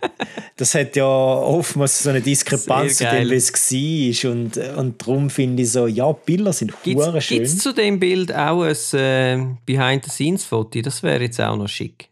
[0.56, 4.32] das hat ja oftmals so eine Diskrepanz zu dem, wie es war.
[4.32, 7.38] Und, und darum finde ich so, ja, Bilder sind hure schön.
[7.38, 10.82] Gibt es zu dem Bild auch ein äh, Behind-the-Scenes-Foto?
[10.82, 12.09] Das wäre jetzt auch noch schick.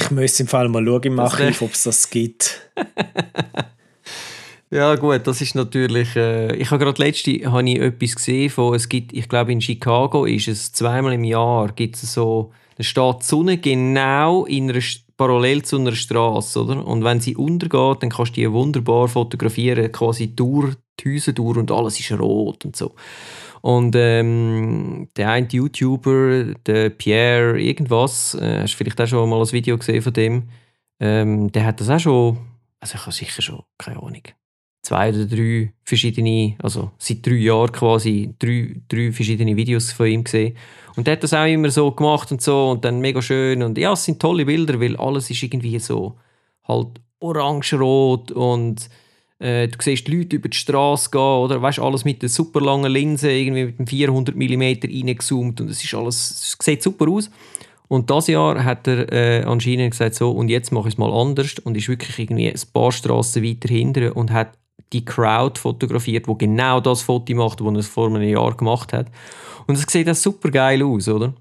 [0.00, 2.60] Ich müsste im Fall mal schauen im Archiv, ob es das gibt.
[4.70, 6.16] ja gut, das ist natürlich...
[6.16, 9.60] Äh, ich habe gerade letzte habe ich etwas gesehen von, es gibt, ich glaube in
[9.60, 14.70] Chicago ist es zweimal im Jahr, gibt es so, da steht die Sonne genau in
[14.70, 14.80] einer
[15.16, 16.86] parallel zu einer Straße, oder?
[16.86, 21.58] Und wenn sie untergeht, dann kannst du die wunderbar fotografieren, quasi durch die Häuser durch
[21.58, 22.94] und alles ist rot und so.
[23.62, 29.40] Und ähm, der eine YouTuber, der Pierre irgendwas, äh, hast du vielleicht auch schon mal
[29.40, 30.48] ein Video gesehen von dem,
[30.98, 32.38] ähm, der hat das auch schon,
[32.80, 34.22] also ich habe sicher schon, keine Ahnung,
[34.82, 40.24] zwei oder drei verschiedene, also seit drei Jahren quasi drei, drei verschiedene Videos von ihm
[40.24, 40.56] gesehen.
[40.96, 43.62] Und der hat das auch immer so gemacht und so und dann mega schön.
[43.62, 46.18] Und ja, es sind tolle Bilder, weil alles ist irgendwie so
[46.64, 48.88] halt orange-rot und
[49.40, 51.62] Äh, du siehst die Leute über die Straße gehen, oder?
[51.62, 55.82] Weißt alles mit der super langen Linse, irgendwie mit dem 400 mm reingezoomt und es
[55.82, 57.30] ist alles, es sieht super aus.
[57.88, 61.12] Und das Jahr hat er äh, anscheinend gesagt, so, und jetzt mache ich es mal
[61.12, 64.56] anders und ist wirklich irgendwie ein paar Straßen weiter hinten und hat
[64.92, 69.06] die Crowd fotografiert, wo genau das Foto macht, das er vor einem Jahr gemacht hat.
[69.66, 71.34] Und es sieht auch super geil aus, oder?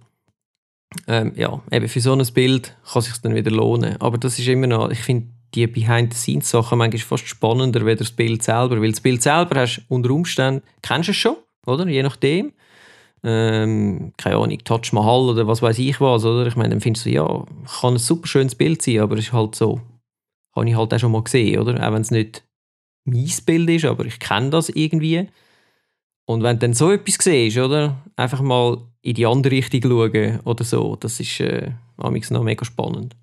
[1.08, 3.98] Ähm, ja, eben für so ein Bild kann es sich dann wieder lohnen.
[4.00, 8.44] Aber das ist immer noch, ich finde die Behind-the-Scenes-Sachen manchmal fast spannender als das Bild
[8.44, 8.82] selber.
[8.82, 11.88] Weil das Bild selber hast unter Umständen, kennst du es schon, oder?
[11.88, 12.54] Je nachdem.
[13.22, 16.48] Ähm, keine Ahnung, Touch Mahal oder was weiß ich was, oder?
[16.48, 17.46] Ich meine, dann findest du, ja,
[17.82, 19.82] kann ein super schönes Bild sein, aber es ist halt so,
[20.56, 21.86] habe ich halt auch schon mal gesehen, oder?
[21.86, 22.44] Auch wenn es nicht
[23.04, 25.28] mein Bild ist, aber ich kenne das irgendwie.
[26.26, 27.98] Und wenn du dann so etwas siehst, oder?
[28.16, 33.16] Einfach mal in die andere Richtung schauen oder so, das ist äh, noch mega spannend.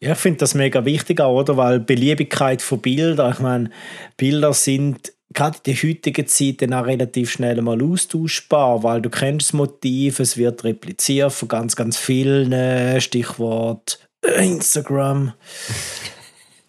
[0.00, 1.56] Ja, ich finde das mega wichtig auch, oder?
[1.56, 3.70] Weil Beliebigkeit von Bildern, ich meine,
[4.16, 9.10] Bilder sind gerade in der heutigen Zeit dann auch relativ schnell mal austauschbar, weil du
[9.10, 15.32] kennst das Motiv, es wird repliziert von ganz, ganz vielen, Stichwort Instagram.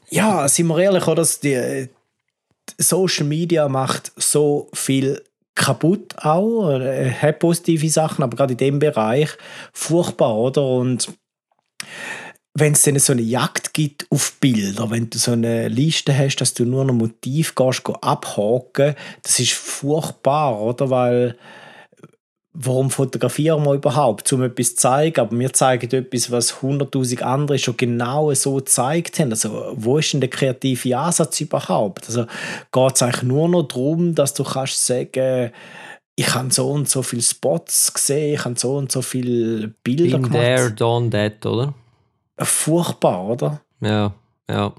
[0.09, 1.27] Ja, sind wir ehrlich, oder?
[1.43, 1.89] Die,
[2.77, 5.23] Social Media macht so viel
[5.55, 9.29] kaputt auch, äh, hat positive Sachen, aber gerade in dem Bereich
[9.73, 10.63] furchtbar, oder?
[10.63, 11.09] Und
[12.59, 16.37] wenn es dann so eine Jagd gibt auf Bilder, wenn du so eine Liste hast,
[16.37, 20.89] dass du nur noch Motiv gehst, abhaken, das ist furchtbar, oder?
[20.89, 21.37] Weil
[22.53, 24.33] warum fotografieren wir überhaupt?
[24.33, 29.19] Um etwas zu zeigen, aber wir zeigen etwas, was 100'000 andere schon genau so gezeigt
[29.19, 29.29] haben.
[29.29, 32.07] Also wo ist denn der kreative Ansatz überhaupt?
[32.07, 32.25] Also
[32.71, 35.51] geht es eigentlich nur noch darum, dass du kannst sagen,
[36.15, 40.17] ich habe so und so viele Spots gesehen, ich habe so und so viele Bilder
[40.17, 40.31] Been gemacht.
[40.31, 41.75] there, done that, oder?
[42.39, 43.61] Furchtbar, oder?
[43.81, 44.13] Ja,
[44.49, 44.73] ja.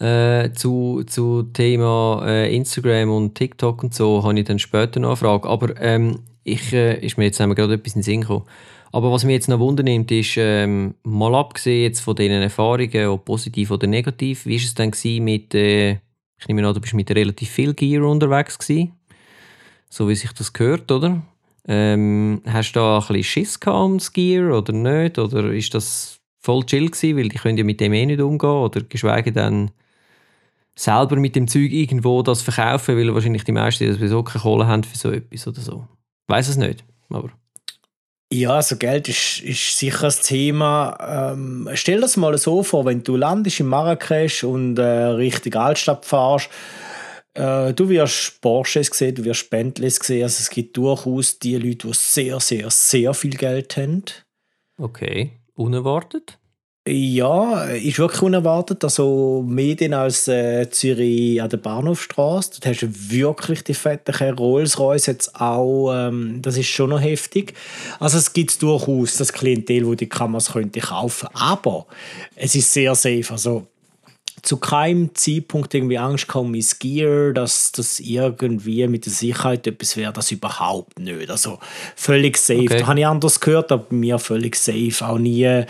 [0.00, 5.08] Äh, zu, zu Thema äh, Instagram und TikTok und so habe ich dann später noch
[5.08, 5.48] eine Frage.
[5.48, 8.44] Aber ähm, ich, äh, ist mir jetzt gerade etwas in den Sinn gekommen.
[8.92, 13.24] Aber was mich jetzt noch wundernimmt, ist, ähm, mal abgesehen jetzt von diesen Erfahrungen, ob
[13.24, 15.92] positiv oder negativ, wie war es dann mit, äh,
[16.38, 18.92] ich nehme an, du bist mit relativ viel Gear unterwegs gewesen,
[19.90, 21.22] so wie sich das gehört, oder?
[21.66, 25.18] Ähm, hast du da ein bisschen Schiss gehabt ums Gear oder nicht?
[25.18, 26.17] Oder ist das
[26.48, 29.70] voll chill gewesen, weil die können ja mit dem eh nicht umgehen oder geschweige denn
[30.74, 34.66] selber mit dem Zeug irgendwo das verkaufen, weil wahrscheinlich die meisten das sowieso keine Kohle
[34.66, 35.88] haben für so etwas oder so
[36.28, 37.30] weiß es nicht, aber.
[38.30, 41.32] Ja, also Geld ist, ist sicher ein Thema.
[41.32, 45.54] Ähm, stell dir das mal so vor, wenn du landest in Marrakesch und äh, Richtung
[45.54, 46.50] Altstadt fahrst,
[47.32, 50.24] äh, du wirst Porsches sehen, du wirst Bentleys sehen.
[50.24, 54.04] Also es gibt durchaus die Leute, die sehr, sehr, sehr viel Geld haben.
[54.76, 56.37] Okay, unerwartet?
[56.90, 58.82] Ja, ist wirklich unerwartet.
[58.82, 62.52] Also Medien als äh, Zürich an der Bahnhofstraße.
[62.52, 65.92] Dort hast du wirklich die fetten Rolls-Royce jetzt auch.
[65.92, 67.52] Ähm, das ist schon noch heftig.
[68.00, 71.28] Also es gibt durchaus das Klientel, wo die Kameras könnte kaufen.
[71.34, 71.86] Aber
[72.36, 73.26] es ist sehr safe.
[73.30, 73.66] Also
[74.42, 79.96] zu keinem Zeitpunkt irgendwie Angst gehabt mein Gear, dass das irgendwie mit der Sicherheit etwas
[79.96, 81.30] wäre, das überhaupt nicht.
[81.30, 81.58] Also
[81.96, 82.60] völlig safe.
[82.60, 82.78] Okay.
[82.78, 85.06] Da habe ich anders gehört, aber bei mir völlig safe.
[85.06, 85.64] Auch nie,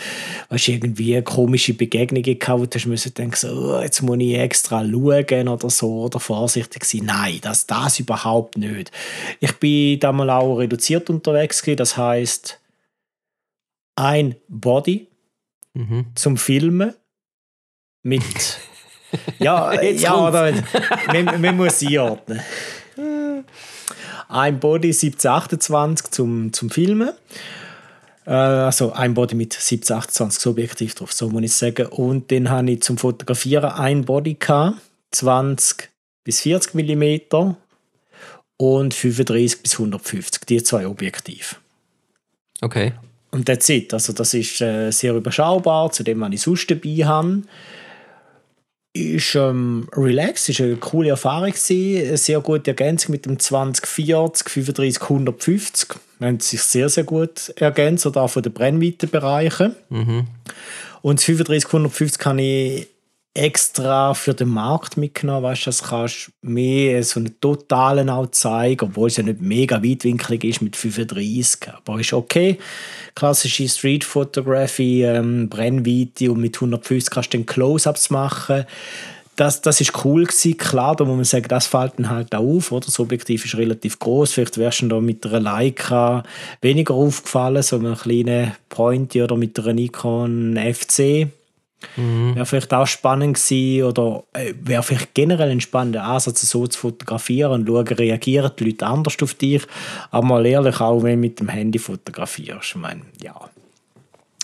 [0.49, 4.85] weißt, irgendwie komische Begegnungen gehabt, wo du hast denken, so, oh, jetzt muss ich extra
[4.85, 7.03] schauen oder so oder vorsichtig sein.
[7.05, 8.91] Nein, das, das überhaupt nicht.
[9.41, 12.61] Ich bin damals auch reduziert unterwegs gewesen, das heißt
[13.97, 15.09] ein Body
[15.75, 16.07] mhm.
[16.15, 16.95] zum Filmen
[18.03, 18.59] mit.
[19.39, 20.53] Ja, ja oder,
[21.07, 22.43] man, man muss einordnen.
[24.29, 27.15] Ein Body 1728 zum, zum Filmen.
[28.27, 31.87] Äh, also ein Body mit 1728 Objektiv drauf, so muss ich sagen.
[31.87, 34.77] Und dann habe ich zum Fotografieren ein Body gehabt,
[35.13, 35.89] 20
[36.25, 37.55] bis 40 mm
[38.59, 41.57] und 35 bis 150, die zwei Objektive.
[42.61, 42.93] Okay.
[43.31, 43.95] Und that's it.
[43.95, 47.43] Also das ist äh, sehr überschaubar, zu dem, was ich sonst dabei habe
[48.93, 54.49] ist ähm, relaxed, ist eine coole Erfahrung gewesen, eine sehr gute Ergänzung mit dem 2040,
[54.49, 55.89] 35, 150.
[56.21, 59.77] haben sich sehr, sehr gut ergänzt, oder auch von den Brennweitenbereichen.
[59.91, 60.27] Mhm.
[61.03, 62.89] Und das 35, 150 kann ich
[63.35, 65.45] extra für den Markt mitgenommen.
[65.45, 69.83] Weißt, das kannst du mehr so einen totalen auch zeigen, obwohl es ja nicht mega
[69.83, 71.73] weitwinklig ist mit 35.
[71.73, 72.59] Aber ist okay.
[73.15, 78.65] Klassische Street Photography, ähm, Brennweite und mit 150 kannst du den Close-Ups machen.
[79.37, 80.57] Das, das ist cool gewesen.
[80.57, 82.87] Klar, da muss man sagen, das fällt dann halt auch auf, oder?
[82.87, 84.33] Das Objektiv ist relativ groß.
[84.33, 86.25] Vielleicht wärst du da mit einer Leica
[86.61, 91.29] weniger aufgefallen, so einem kleinen Pointy oder mit einer Nikon FC
[91.97, 92.35] Mhm.
[92.35, 96.79] Wäre vielleicht auch spannend gewesen oder äh, wäre vielleicht generell ein spannender Ansatz, so zu
[96.79, 99.63] fotografieren und schauen, reagieren die Leute anders auf dich.
[100.11, 103.35] Aber mal ehrlich, auch wenn du mit dem Handy fotografierst, ich meine, ja,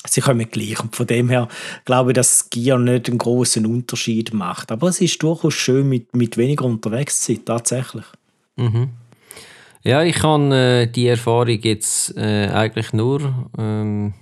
[0.07, 0.81] sie kommen gleich.
[0.81, 1.49] Und von dem her
[1.85, 4.71] glaube ich, dass Gear nicht einen großen Unterschied macht.
[4.71, 8.05] Aber es ist durchaus schön, mit, mit weniger unterwegs zu sein, tatsächlich.
[8.57, 8.91] Mhm.
[9.83, 14.15] Ja, ich kann äh, die Erfahrung jetzt äh, eigentlich nur ähm,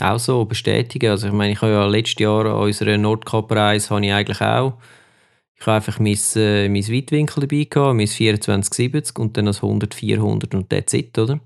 [0.00, 1.10] auch so bestätigen.
[1.10, 4.74] Also ich meine, ich habe ja letztes Jahr an unserer Nordkap-Reise habe ich eigentlich auch
[5.62, 9.94] ich habe einfach mein, äh, mein Weitwinkel dabei gehabt, mein 2470 und dann das 100,
[9.94, 11.38] 400 und that's it, oder?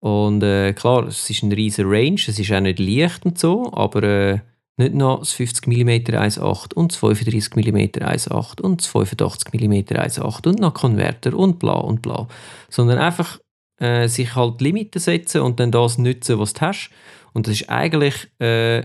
[0.00, 3.72] Und äh, klar, es ist ein riesiger Range, es ist auch nicht leicht und so,
[3.72, 4.38] aber äh,
[4.76, 9.72] nicht noch das 50 mm 1.8 und das 35 mm 1.8 und das 85 mm
[9.72, 12.26] 1.8 und noch Konverter und bla und bla.
[12.68, 13.38] Sondern einfach
[13.78, 16.90] äh, sich halt Limiten setzen und dann das nutzen, was du hast.
[17.34, 18.82] Und das ist eigentlich äh,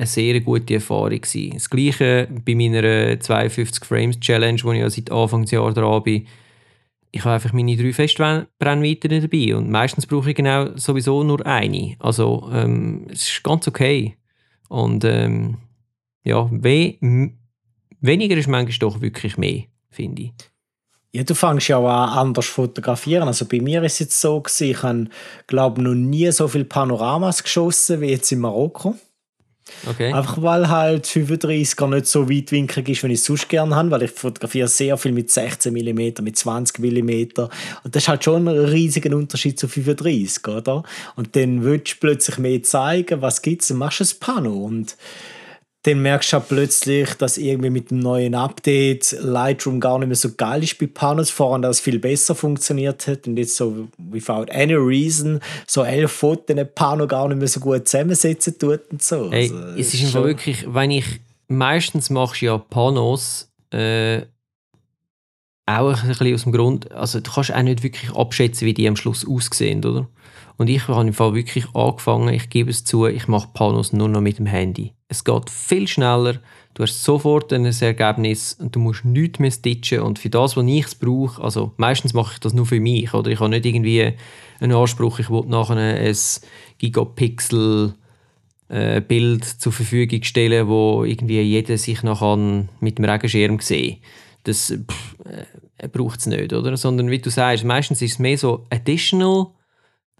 [0.00, 1.52] eine sehr gute Erfahrung gewesen.
[1.54, 6.26] Das gleiche bei meiner 52 Frames Challenge, die ich ja seit Jahres dran bin.
[7.12, 11.96] Ich habe einfach meine drei Festbrennweiten dabei und meistens brauche ich genau sowieso nur eine.
[11.98, 14.16] Also ähm, es ist ganz okay.
[14.68, 15.58] Und ähm,
[16.24, 16.96] ja, we
[18.00, 20.32] weniger ist manchmal doch wirklich mehr, finde ich.
[21.12, 23.26] Ja, du fängst ja auch an, anders fotografieren.
[23.26, 25.06] Also bei mir ist es jetzt so, gewesen, ich habe,
[25.48, 28.94] glaube noch nie so viele Panoramas geschossen wie jetzt in Marokko.
[29.88, 30.12] Okay.
[30.12, 34.02] Einfach weil halt 35er nicht so weitwinklig ist, wie ich es sonst gerne habe, weil
[34.02, 37.10] ich fotografiere sehr viel mit 16 mm, mit 20 mm
[37.84, 40.82] und das ist halt schon ein riesiger Unterschied zu 35, oder?
[41.16, 44.52] Und dann willst du plötzlich mehr zeigen, was gibt es, dann machst du ein Pano
[44.52, 44.96] und
[45.82, 50.16] dann merkst du halt plötzlich, dass irgendwie mit dem neuen Update Lightroom gar nicht mehr
[50.16, 54.46] so geil ist bei Panos, voran das viel besser funktioniert hat und jetzt so without
[54.52, 59.02] any reason so elf Fotos in Pano gar nicht mehr so gut zusammensetzen tut und
[59.02, 59.30] so.
[59.30, 61.06] Hey, also, es ist einfach wirklich, wenn ich
[61.48, 64.22] meistens machst ja Panos äh,
[65.64, 68.86] auch ein bisschen aus dem Grund, also du kannst auch nicht wirklich abschätzen, wie die
[68.86, 70.08] am Schluss aussehen, oder?
[70.60, 74.10] Und ich habe im Fall wirklich angefangen, ich gebe es zu, ich mache Panos nur
[74.10, 74.92] noch mit dem Handy.
[75.08, 76.34] Es geht viel schneller,
[76.74, 80.00] du hast sofort ein Ergebnis und du musst nichts mehr stitchen.
[80.00, 83.30] Und für das, was ich brauche, also meistens mache ich das nur für mich, oder
[83.30, 84.12] ich habe nicht irgendwie
[84.60, 86.16] einen Anspruch, ich will nachher ein
[86.76, 87.94] Gigapixel
[88.68, 94.00] äh, Bild zur Verfügung stellen, wo irgendwie jeder sich nachher mit dem Regenschirm sieht.
[94.44, 96.76] Das äh, braucht es nicht, oder?
[96.76, 99.46] Sondern wie du sagst, meistens ist es mehr so additional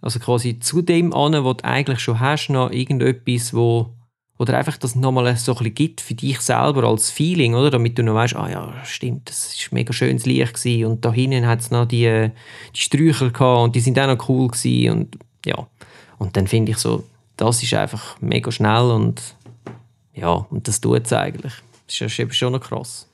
[0.00, 3.94] also quasi zu dem an, was du eigentlich schon hast, noch irgendetwas, wo
[4.40, 7.70] oder einfach das nochmal so ein bisschen gibt für dich selber als Feeling, oder?
[7.70, 10.86] Damit du noch weißt, ah ja, stimmt, das ist mega schönes Licht gewesen.
[10.86, 12.30] und da hinten hat es noch die,
[12.74, 14.92] die Sträucher gehabt und die sind auch noch cool gewesen.
[14.92, 15.66] und ja.
[16.16, 17.04] Und dann finde ich so,
[17.36, 19.20] das ist einfach mega schnell und
[20.14, 21.52] ja, und das tut es eigentlich.
[21.86, 23.09] Das ist ja schon noch krass.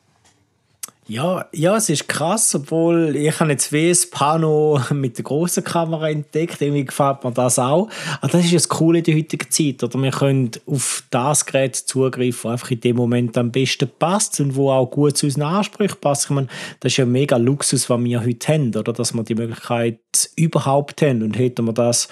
[1.08, 5.62] Ja, ja, es ist krass, obwohl ich habe jetzt wie das Pano mit der großen
[5.62, 6.60] Kamera entdeckt.
[6.60, 7.88] Irgendwie gefällt mir das auch.
[8.20, 9.84] Aber das ist das Coole in der heutigen Zeit.
[9.84, 14.40] Oder wir können auf das Gerät zugreifen, das einfach in dem Moment am besten passt
[14.40, 16.24] und wo auch gut zu unseren Ansprüchen passt.
[16.24, 16.48] Ich meine,
[16.80, 18.92] das ist ja mega Luxus, was wir heute haben, oder?
[18.92, 20.00] Dass wir die Möglichkeit
[20.34, 21.22] überhaupt haben.
[21.22, 22.08] Und hätten wir das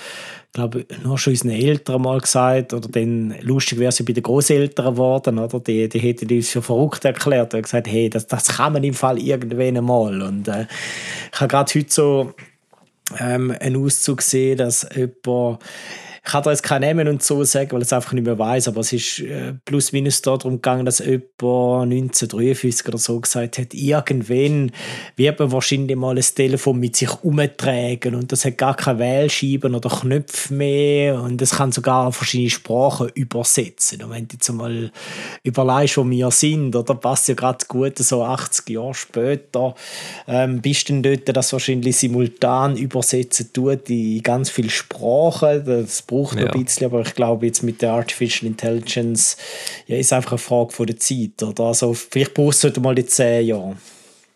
[0.55, 4.23] glaube nur schon unseren Eltern mal gesagt, oder dann, lustig wäre es ja bei den
[4.23, 5.61] Großeltern geworden, oder?
[5.61, 8.95] Die, die hätten uns für verrückt erklärt und gesagt, hey, das, das kann man im
[8.95, 10.23] Fall irgendwann mal.
[10.23, 10.67] Und äh,
[11.33, 12.35] ich habe gerade heute so
[13.19, 15.59] ähm, einen Auszug gesehen, dass jemand
[16.27, 18.39] ich kann da jetzt keinen Namen und so sagen, weil ich es einfach nicht mehr
[18.39, 23.59] weiß, aber es ist äh, plus minus darum gegangen, dass jemand 1953 oder so gesagt
[23.59, 24.73] hat, irgendwann
[25.17, 29.75] wird man wahrscheinlich mal ein Telefon mit sich umtragen und das hat gar keine Wählscheiben
[29.75, 34.03] oder Knöpfe mehr und es kann sogar verschiedene Sprachen übersetzen.
[34.03, 34.91] Und wenn du jetzt mal
[35.43, 39.75] überlegst, wo wir sind, oder passt ja gerade gut, so 80 Jahre später,
[40.27, 45.67] ähm, bist du dort, das wahrscheinlich simultan übersetzen tut in ganz viele Sprachen.
[45.67, 46.47] Das braucht ja.
[46.47, 49.37] ein bisschen, aber ich glaube jetzt mit der Artificial Intelligence
[49.87, 51.43] ja, ist einfach eine Frage von der Zeit.
[51.43, 51.65] Oder?
[51.65, 53.77] Also vielleicht brauchst du mal die 10 Jahre.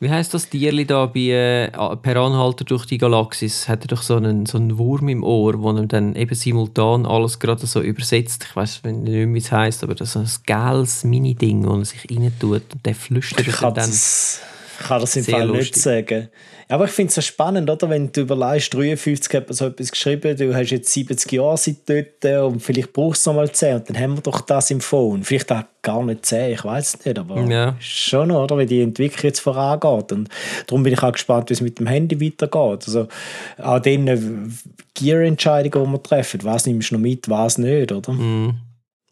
[0.00, 3.68] Wie heißt das Tierli da bei äh, Per Anhalter durch die Galaxis?
[3.68, 7.04] Hat er doch so einen, so einen Wurm im Ohr, wo er dann eben simultan
[7.04, 8.46] alles gerade so übersetzt.
[8.48, 11.84] Ich weiß nicht mehr, wie es heißt, aber das ist ein geiles Mini-Ding, wo er
[11.84, 13.74] sich rein tut und der flüstert ich dann.
[13.74, 14.40] Das,
[14.78, 15.74] ich kann das im Fall lustig.
[15.74, 16.28] nicht sagen.
[16.70, 17.88] Aber ich finde es so spannend, oder?
[17.88, 21.88] wenn du überlegst, 53 hat man so etwas geschrieben, du hast jetzt 70 Jahre seit
[21.88, 24.82] dort und vielleicht brauchst du noch mal 10 und dann haben wir doch das im
[24.82, 25.24] Phone.
[25.24, 27.74] Vielleicht auch gar nicht 10, ich weiß es nicht, aber ja.
[27.80, 28.58] schon, oder?
[28.58, 30.12] wie die Entwicklung jetzt vorangeht.
[30.12, 30.28] Und
[30.66, 32.86] darum bin ich auch gespannt, wie es mit dem Handy weitergeht.
[32.86, 33.08] Also
[33.56, 34.54] auch den
[34.92, 38.12] Gear-Entscheidungen, die wir treffen, was nimmst du noch mit, was nicht, oder?
[38.12, 38.60] Mm.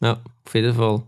[0.01, 1.01] Ja, auf jeden Fall.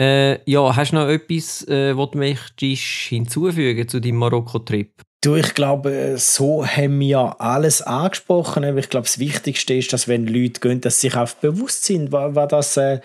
[0.00, 4.90] Äh, ja, hast du noch etwas, äh, was du möchtest hinzufügen zu deinem Marokko-Trip?
[5.24, 8.76] Du, ich glaube, so haben wir alles angesprochen.
[8.76, 12.12] Ich glaube, das Wichtigste ist, dass wenn Leute gehen, dass sie sich auch bewusst sind,
[12.12, 13.00] was, das äh,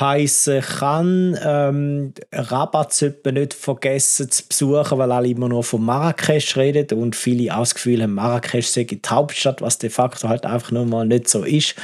[0.00, 1.38] heißen kann.
[1.44, 7.14] Ähm, Rabat sollte nicht vergessen zu besuchen, weil alle immer nur von Marrakesch reden und
[7.14, 10.86] viele auch das Gefühl haben, Marrakesch sei die Hauptstadt, was de facto halt einfach nur
[10.86, 11.74] mal nicht so ist.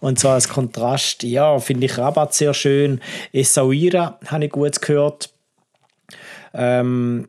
[0.00, 3.02] Und so als Kontrast, ja, finde ich Rabat sehr schön.
[3.34, 5.28] Essaouira habe ich gut gehört.
[6.54, 7.28] Ähm,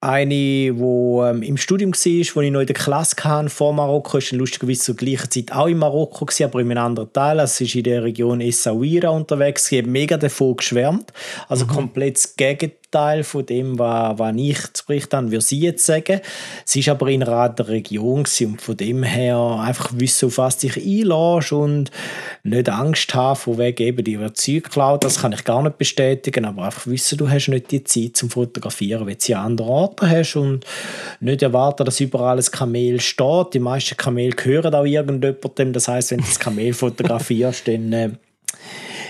[0.00, 4.18] eine, wo ähm, im Studium war, wo ich noch in der Klasse hatte, vor Marokko,
[4.18, 7.40] ist lustigerweise zur gleichen Zeit auch in Marokko, gewesen, aber in einem anderen Teil.
[7.40, 9.72] Also ist in der Region Essaouira unterwegs.
[9.72, 11.12] Ich habe mega davon geschwärmt.
[11.48, 11.70] Also mhm.
[11.70, 15.84] komplett das Gegenteil Teil von dem, was, was ich zu berichten habe, würde sie jetzt
[15.84, 16.20] sagen.
[16.64, 20.58] Sie ist aber in einer anderen Region und von dem her einfach wissen, auf was
[20.58, 21.90] dich einlässt und
[22.42, 26.44] nicht Angst haben, von wegen eben, die Zeug geklaut, das kann ich gar nicht bestätigen,
[26.44, 29.70] aber einfach wissen, du hast nicht die Zeit zum Fotografieren, wenn du sie an anderen
[29.70, 30.64] Orten hast und
[31.20, 33.54] nicht erwarten, dass überall ein Kamel steht.
[33.54, 38.10] Die meisten Kamel gehören auch irgendjemandem, das heißt, wenn du das Kamel fotografierst, dann äh,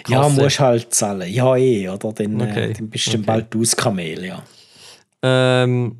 [0.08, 1.32] ja, musst halt zahlen.
[1.32, 2.12] Ja, eh, oder?
[2.12, 2.70] Dann, äh, okay.
[2.70, 3.22] äh, dann bist du okay.
[3.26, 4.42] bald aus Kamel, ja.
[5.22, 5.96] Ähm,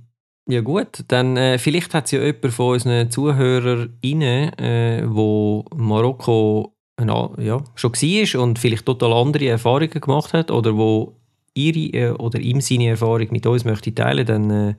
[0.49, 6.75] ja gut, dann äh, vielleicht hat es ja jemand von unseren ZuhörerInnen, äh, wo Marokko
[7.01, 11.17] na, ja, schon war und vielleicht total andere Erfahrungen gemacht hat oder wo
[11.55, 14.75] ihre äh, oder ihm seine Erfahrung mit uns möchte teilen, dann äh,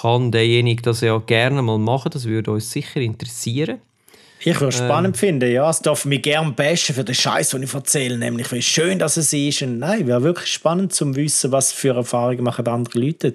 [0.00, 2.10] kann derjenige das ja gerne mal machen.
[2.12, 3.80] Das würde uns sicher interessieren.
[4.44, 5.70] Ich würde es ähm, spannend finden, ja.
[5.70, 9.16] Es darf mich gerne bashen für den Scheiß, den ich erzähle, nämlich wie schön dass
[9.16, 9.62] es ist.
[9.62, 13.34] Und nein, wäre wirklich spannend zu wissen, was für Erfahrungen machen andere Leute.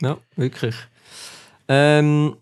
[0.00, 0.74] Ja, wirklich.
[1.68, 2.34] Ähm,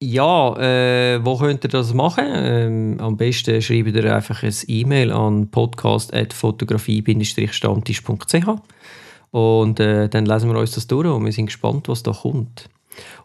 [0.00, 2.26] ja, äh, wo könnt ihr das machen?
[2.28, 8.48] Ähm, am besten schreibt ihr einfach ein E-Mail an podcast.fotografie-stammtisch.ch
[9.30, 12.68] und äh, dann lesen wir uns das durch und wir sind gespannt, was da kommt.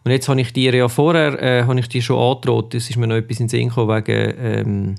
[0.04, 2.96] Und jetzt habe ich dir ja vorher äh, habe ich dir schon angedroht, es ist
[2.96, 4.94] mir noch etwas in Sinn gekommen wegen ähm,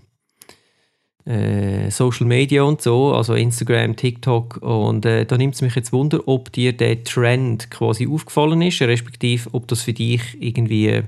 [1.26, 4.58] äh, Social Media und so, also Instagram, TikTok.
[4.58, 8.82] Und äh, da nimmt es mich jetzt Wunder, ob dir der Trend quasi aufgefallen ist,
[8.82, 11.04] respektive ob das für dich irgendwie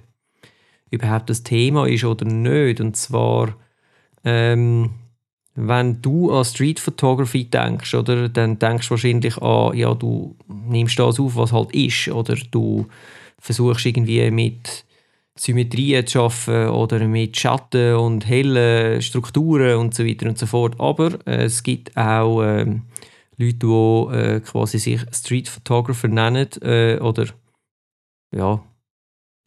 [0.90, 2.82] überhaupt das Thema ist oder nicht.
[2.82, 3.56] Und zwar,
[4.24, 4.92] ähm,
[5.56, 11.00] wenn du an Street Photography denkst, oder, dann denkst du wahrscheinlich an, ja, du nimmst
[11.00, 12.88] das auf, was halt ist, oder du
[13.40, 14.86] versuchst irgendwie mit
[15.40, 20.76] Symmetrien zu arbeiten oder mit Schatten und hellen Strukturen und so weiter und so fort.
[20.80, 22.66] Aber äh, es gibt auch äh,
[23.38, 27.28] Leute, die äh, quasi sich Street Photographer nennen äh, oder
[28.36, 28.62] ja,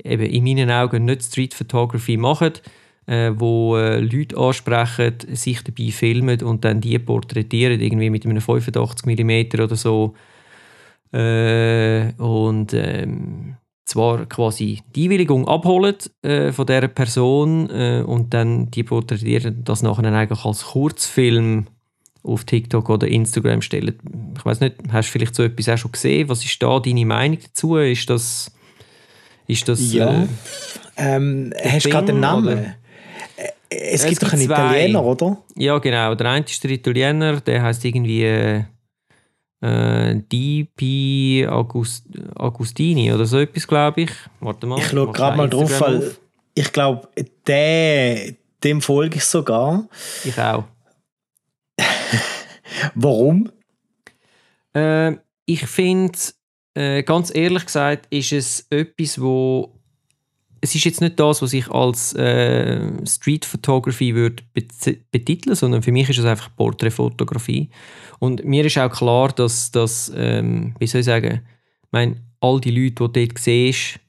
[0.03, 2.53] eben in meinen Augen nicht Street Photography machen,
[3.07, 8.41] äh, wo äh, Leute ansprechen, sich dabei filmen und dann die porträtieren, irgendwie mit einem
[8.41, 10.15] 85 mm oder so.
[11.13, 13.57] Äh, und ähm,
[13.91, 19.83] zwar quasi die Einwilligung abholen äh, von der Person äh, und dann die porträtieren das
[19.83, 21.67] nachher eigentlich als Kurzfilm
[22.23, 23.99] auf TikTok oder Instagram stellen.
[24.37, 26.29] Ich weiß nicht, hast du vielleicht so etwas auch schon gesehen?
[26.29, 27.77] Was ist da deine Meinung dazu?
[27.77, 28.53] Ist das
[29.47, 30.23] ist das ja.
[30.23, 30.27] Äh,
[30.97, 32.47] ähm, hast du gerade den Namen?
[32.47, 32.63] Oder?
[33.37, 34.55] Äh, es, es gibt doch einen zwei.
[34.55, 35.39] Italiener, oder?
[35.57, 36.15] Ja, genau.
[36.15, 38.65] Der eine ist der Italiener, der heißt irgendwie
[39.61, 44.11] äh, DP August, Agustini oder so etwas, glaube ich.
[44.41, 44.79] Warte mal.
[44.79, 46.17] Ich schaue gerade mal drauf, weil
[46.55, 47.09] ich glaube,
[48.65, 49.89] dem folge ich sogar.
[50.25, 50.65] Ich auch.
[52.95, 53.51] Warum?
[54.75, 56.19] Äh, ich finde,
[56.75, 59.80] äh, ganz ehrlich gesagt, ist es etwas, wo
[60.61, 64.43] es ist jetzt nicht das, was ich als äh, Street Photography würde
[65.11, 67.71] betiteln, sondern für mich ist es einfach Porträtfotografie.
[68.19, 71.41] Und mir ist auch klar, dass, dass ähm, wie soll ich sagen,
[71.83, 74.01] ich meine, all die Leute, die du dort siehst,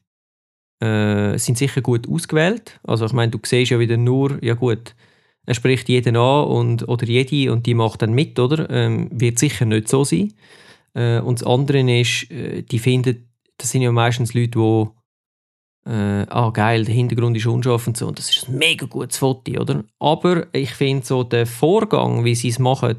[0.80, 2.78] äh, sind sicher gut ausgewählt.
[2.82, 4.94] Also ich meine, du siehst ja wieder nur, ja gut,
[5.46, 8.68] er spricht jeden an und, oder jede und die macht dann mit, oder?
[8.70, 10.34] Ähm, wird sicher nicht so sein.
[10.94, 15.01] Äh, und das andere ist, äh, die finden, das sind ja meistens Leute, die
[15.86, 19.18] äh, ah geil, der Hintergrund ist unscharf und so, und das ist ein mega gutes
[19.18, 19.84] Foto, oder?
[19.98, 22.96] Aber ich finde so der Vorgang, wie sie es machen,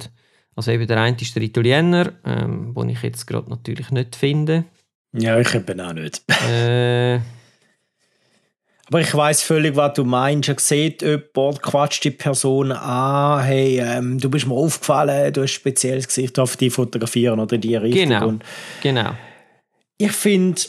[0.55, 4.65] also eben der eine ist der Italiener, ähm, den ich jetzt gerade natürlich nicht finde.
[5.13, 6.21] Ja, ich eben auch nicht.
[6.49, 7.19] Äh,
[8.87, 10.49] aber ich weiß völlig, was du meinst.
[10.49, 15.51] Er sieht jemand, quatscht die Person an, hey, ähm, du bist mir aufgefallen, du hast
[15.51, 18.09] ein spezielles Gesicht, auf die fotografieren oder in die Richtung.
[18.09, 18.33] Genau,
[18.83, 19.11] genau.
[19.97, 20.61] Ich finde,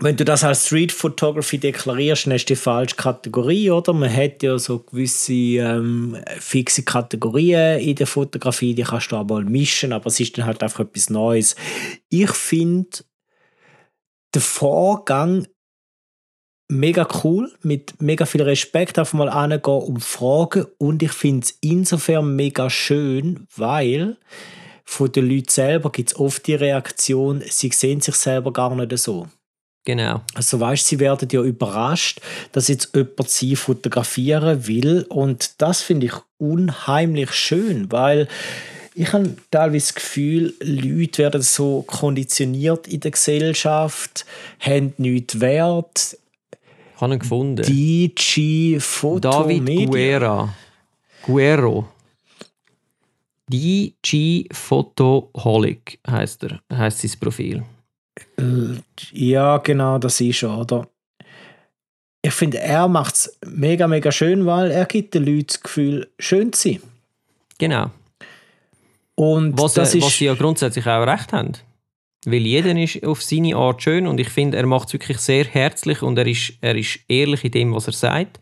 [0.00, 3.92] wenn du das als Street Photography deklarierst, dann du die falsche Kategorie, oder?
[3.92, 9.26] Man hat ja so gewisse ähm, fixe Kategorien in der Fotografie, die kannst du auch
[9.26, 11.56] mal mischen, aber es ist dann halt einfach etwas Neues.
[12.10, 12.98] Ich finde
[14.34, 15.46] den Vorgang
[16.70, 21.58] mega cool, mit mega viel Respekt einfach mal angehen und fragen und ich finde es
[21.60, 24.16] insofern mega schön, weil
[24.84, 28.96] von den Leuten selber gibt es oft die Reaktion, sie sehen sich selber gar nicht
[28.98, 29.26] so.
[29.84, 30.20] Genau.
[30.34, 32.20] Also weißt, sie werden ja überrascht,
[32.52, 38.28] dass jetzt jemand sie fotografieren will und das finde ich unheimlich schön, weil
[38.94, 44.26] ich habe teilweise das Gefühl, Leute werden so konditioniert in der Gesellschaft,
[44.58, 46.18] haben nichts wert.
[46.94, 47.62] Ich habe ihn gefunden.
[47.62, 49.88] DJ Foto David.
[49.88, 50.52] Guerra.
[51.22, 51.88] Guerro.
[53.48, 57.62] DJ Photoholic heißt er, heißt sein Profil.
[59.12, 60.88] Ja, genau, das ist er, oder?
[62.22, 66.08] Ich finde, er macht es mega, mega schön, weil er gibt den Leuten das Gefühl,
[66.18, 66.82] schön zu sein.
[67.58, 67.90] Genau.
[69.14, 71.52] Und Was, das äh, ist, was sie ja grundsätzlich auch recht haben.
[72.24, 75.44] Weil jeder ist auf seine Art schön und ich finde, er macht es wirklich sehr
[75.44, 78.40] herzlich und er ist, er ist ehrlich in dem, was er sagt.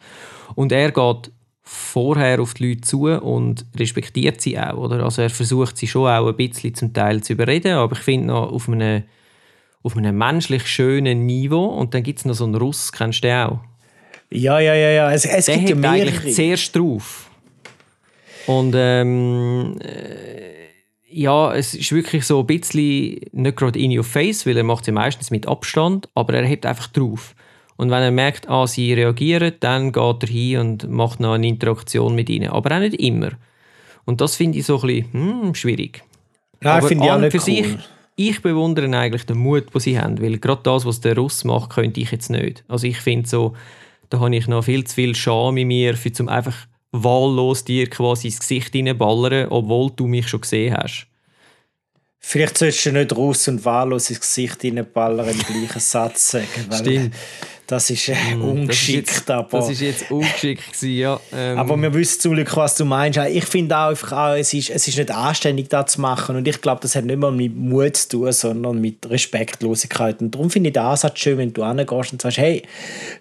[0.54, 1.30] Und er geht
[1.62, 4.76] vorher auf die Leute zu und respektiert sie auch.
[4.76, 5.02] Oder?
[5.04, 8.28] Also er versucht sie schon auch ein bisschen zum Teil zu überreden, aber ich finde
[8.28, 9.02] noch auf einem,
[9.82, 13.28] auf einem menschlich schönen Niveau und dann gibt es noch so einen Russ, kennst du
[13.28, 13.60] den auch?
[14.30, 15.12] ja, ja, ja, ja.
[15.12, 16.08] Es, es Der gibt ja mehrere.
[16.08, 17.30] eigentlich zuerst drauf.
[18.46, 20.56] Und ähm, äh,
[21.08, 24.86] ja, es ist wirklich so ein bisschen nicht gerade in your face, weil er macht
[24.86, 27.34] ja meistens mit Abstand, aber er hebt einfach drauf.
[27.76, 31.46] Und wenn er merkt, ah, sie reagieren, dann geht er hin und macht noch eine
[31.46, 32.48] Interaktion mit ihnen.
[32.48, 33.30] Aber auch nicht immer.
[34.04, 36.02] Und das finde ich so ein bisschen hm, schwierig.
[36.60, 37.44] Nein, finde ich auch nicht für cool.
[37.44, 37.66] sich,
[38.16, 41.70] ich bewundere eigentlich den Mut, den sie haben, weil gerade das, was der Russ macht,
[41.70, 42.64] könnte ich jetzt nicht.
[42.66, 43.54] Also ich finde so,
[44.08, 46.56] da habe ich noch viel zu viel Scham in mir, für zum einfach
[46.92, 51.06] wahllos dir quasi ins Gesicht hineinballern, obwohl du mich schon gesehen hast.
[52.18, 56.72] Vielleicht solltest du nicht raus und wahllos ins Gesicht reinballern im gleichen Satz sagen.
[56.72, 57.14] Stimmt.
[57.66, 59.58] Das ist äh, Das ist ungeschickt, jetzt, aber...
[59.58, 61.20] Das ist jetzt ungeschickt gewesen, ja.
[61.32, 63.18] Ähm, Aber wir wissen zum Glück, was du meinst.
[63.18, 66.36] Ich finde auch, einfach auch es, ist, es ist nicht anständig, das zu machen.
[66.36, 70.20] Und ich glaube, das hat nicht mal mit Mut zu tun, sondern mit Respektlosigkeit.
[70.20, 72.62] Und darum finde ich den Ansatz schön, wenn du angehst und sagst, hey,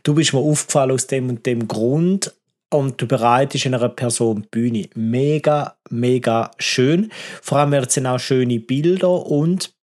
[0.03, 2.33] du bist mir aufgefallen aus dem und dem Grund
[2.69, 4.89] und du bereitest einer Person die Bühne.
[4.95, 7.11] Mega, mega schön.
[7.41, 9.74] Vor allem werden es auch schöne Bilder und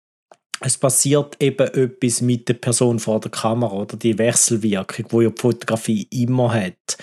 [0.65, 5.31] es passiert eben etwas mit der Person vor der Kamera oder die Wechselwirkung, wo ja
[5.31, 6.97] die Fotografie immer hat.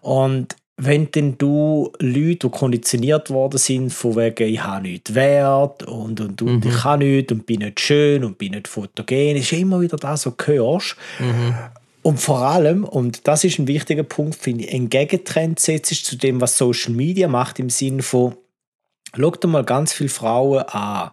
[0.00, 5.82] Und wenn denn du Leute, die konditioniert worden sind, von wegen, ich habe nichts wert
[5.82, 9.50] und, und, und ich kann nichts und bin nicht schön und bin nicht fotogen, ist
[9.50, 10.96] ja immer wieder das, was du hörst.
[12.02, 16.16] Und vor allem, und das ist ein wichtiger Punkt, finde ich, ein Gegentrend setzt zu
[16.16, 18.36] dem, was Social Media macht, im Sinne von,
[19.16, 21.10] schau dir mal ganz viele Frauen an.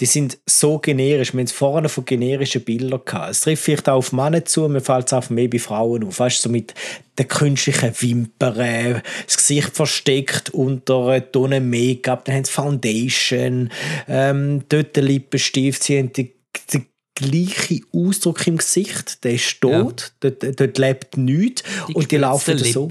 [0.00, 1.32] Die sind so generisch.
[1.32, 3.32] Wir haben es vorhin von generischen Bildern gehabt.
[3.32, 6.20] Es trifft vielleicht auch auf Männer zu, mir fällt es auch mehr bei Frauen auf.
[6.20, 6.72] Weißt du, so mit
[7.18, 13.70] den künstlichen Wimpern, das Gesicht versteckt unter Tonnen Make-up, dann haben sie Foundation,
[14.06, 16.32] ähm, dort der Lippenstift, sie haben die,
[16.72, 16.86] die
[17.16, 22.88] gleiche Ausdruck im Gesicht, der ist tot, dort, dort lebt nichts und die laufen so.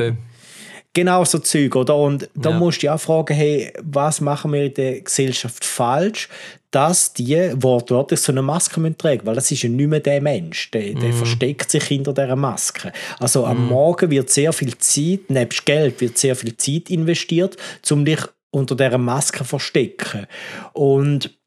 [0.93, 1.95] Genau so Zeug, oder?
[1.95, 2.57] Und da Ja.
[2.57, 6.27] musst du auch fragen, hey, was machen wir in der Gesellschaft falsch,
[6.71, 10.21] dass die wortwörtlich so eine Maske müssen tragen Weil das ist ja nicht mehr der
[10.21, 10.69] Mensch.
[10.71, 12.91] Der, der versteckt sich hinter dieser Maske.
[13.19, 17.57] Also am Morgen wird sehr viel Zeit, nebst Geld, wird sehr viel Zeit investiert,
[17.89, 18.19] um dich
[18.51, 20.27] unter dieser Maske zu verstecken.
[20.73, 21.37] Und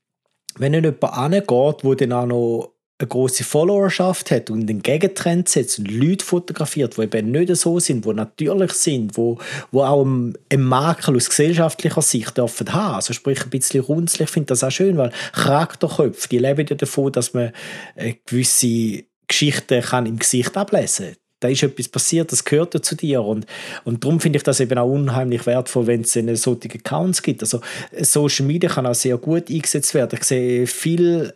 [0.57, 5.49] wenn dann jemand angeht, der dann auch noch eine große Followerschaft hat und den Gegentrend
[5.49, 9.39] setzt und Leute fotografiert, die eben nicht so sind, die natürlich sind, wo,
[9.73, 12.97] wo auch einen Makel aus gesellschaftlicher Sicht dürfen haben.
[12.97, 16.77] Also sprich ein bisschen runzlig, ich finde das auch schön, weil Charakterköpfe, die leben ja
[16.77, 17.53] davon, dass man
[17.95, 21.17] äh, gewisse Geschichten kann im Gesicht ablesen kann.
[21.41, 23.23] Da ist etwas passiert, das gehört ja zu dir.
[23.23, 23.47] Und,
[23.85, 27.41] und darum finde ich das eben auch unheimlich wertvoll, wenn es solche Accounts gibt.
[27.41, 27.63] Also
[27.99, 30.19] Social Media kann auch sehr gut eingesetzt werden.
[30.21, 31.33] Ich sehe viel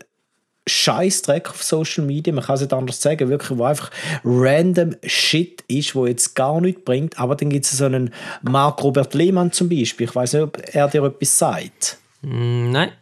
[0.67, 3.91] Scheißdreck auf Social Media, man kann es nicht anders sagen, wirklich, wo einfach
[4.25, 8.13] random Shit ist, wo jetzt gar nichts bringt, aber dann gibt es so einen
[8.43, 11.99] Marc Robert Lehmann zum Beispiel, ich weiß nicht, ob er dir etwas sagt.
[12.23, 12.93] Mm, nein.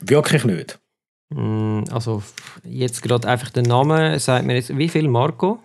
[0.00, 0.78] Wirklich nicht.
[1.30, 2.22] Mm, Also
[2.64, 5.60] jetzt gerade einfach der Name sagt mir jetzt, wie viel Marco?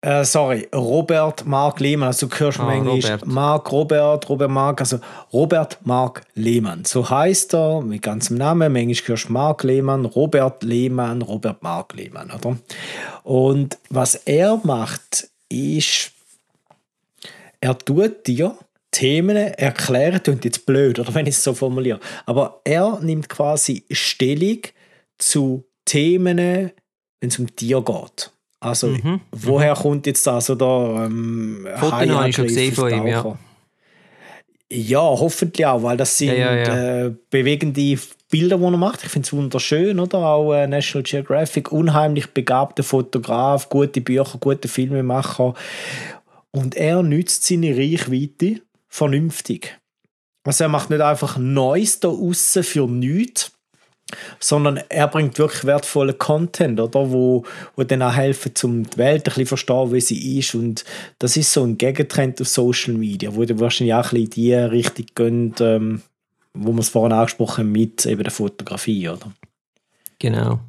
[0.00, 2.08] Äh, sorry, Robert Mark Lehmann.
[2.08, 5.00] Also du hörst ah, manchmal Mark Robert, Robert Mark, also
[5.32, 6.84] Robert Mark Lehmann.
[6.84, 8.72] So heißt er mit ganzem Namen.
[8.72, 12.56] Manchmal hörst du Mark Lehmann, Robert Lehmann, Robert Mark Lehmann, oder?
[13.24, 16.12] Und was er macht, ist,
[17.60, 18.56] er tut dir
[18.92, 23.84] Themen erklären, klingt jetzt blöd, oder wenn ich es so formuliere, aber er nimmt quasi
[23.90, 24.60] Stellung
[25.18, 26.72] zu Themen, wenn
[27.28, 28.30] es um Tier geht.
[28.60, 29.20] Also, mhm.
[29.30, 29.78] woher mhm.
[29.78, 30.50] kommt jetzt das?
[30.50, 33.38] Oder, ähm, Fotos habe ich schon gesehen von ihm, ja.
[34.70, 37.06] Ja, hoffentlich auch, weil das sind ja, ja.
[37.06, 37.98] Äh, bewegende
[38.30, 39.02] Bilder, die er macht.
[39.02, 40.18] Ich finde es wunderschön, oder?
[40.18, 45.54] Auch äh, National Geographic, unheimlich begabter Fotograf, gute Bücher, gute Filmemacher.
[46.50, 49.78] Und er nützt seine Reichweite vernünftig.
[50.44, 53.52] Also er macht nicht einfach Neues da außen für nichts,
[54.40, 57.10] sondern er bringt wirklich wertvollen Content, oder?
[57.10, 57.44] Wo,
[57.76, 60.54] wo dann auch helfen, um die Welt ein bisschen verstehen, wie sie ist.
[60.54, 60.84] Und
[61.18, 64.54] das ist so ein Gegentrend auf Social Media, wo dann wahrscheinlich auch ein bisschen die
[64.54, 66.02] Richtung gehen, ähm,
[66.54, 69.32] wo wir es vorhin angesprochen haben, mit eben der Fotografie, oder?
[70.18, 70.60] Genau.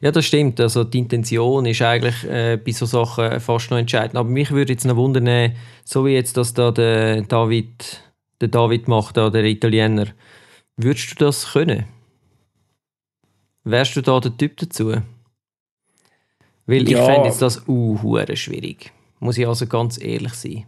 [0.00, 0.60] Ja, das stimmt.
[0.60, 4.16] Also die Intention ist eigentlich äh, bei so Sachen fast noch entscheidend.
[4.16, 5.54] Aber mich würde jetzt noch wundern,
[5.84, 8.02] so wie jetzt das da der David,
[8.40, 10.08] der David macht, der Italiener,
[10.76, 11.86] würdest du das können?
[13.64, 14.94] Wärst du da der Typ dazu?
[16.66, 16.98] Weil ja.
[16.98, 17.98] ich fände jetzt das uh,
[18.34, 18.92] schwierig.
[19.20, 20.66] Muss ich also ganz ehrlich sein.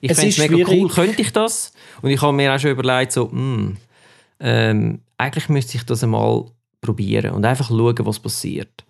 [0.00, 0.82] Ich fände es mega schwierig.
[0.82, 1.72] cool, könnte ich das?
[2.00, 3.76] Und ich habe mir auch schon überlegt, so, mh, hm,
[4.40, 6.46] ähm, eigentlich müsste ich das einmal
[6.80, 8.84] probieren und einfach schauen, was passiert.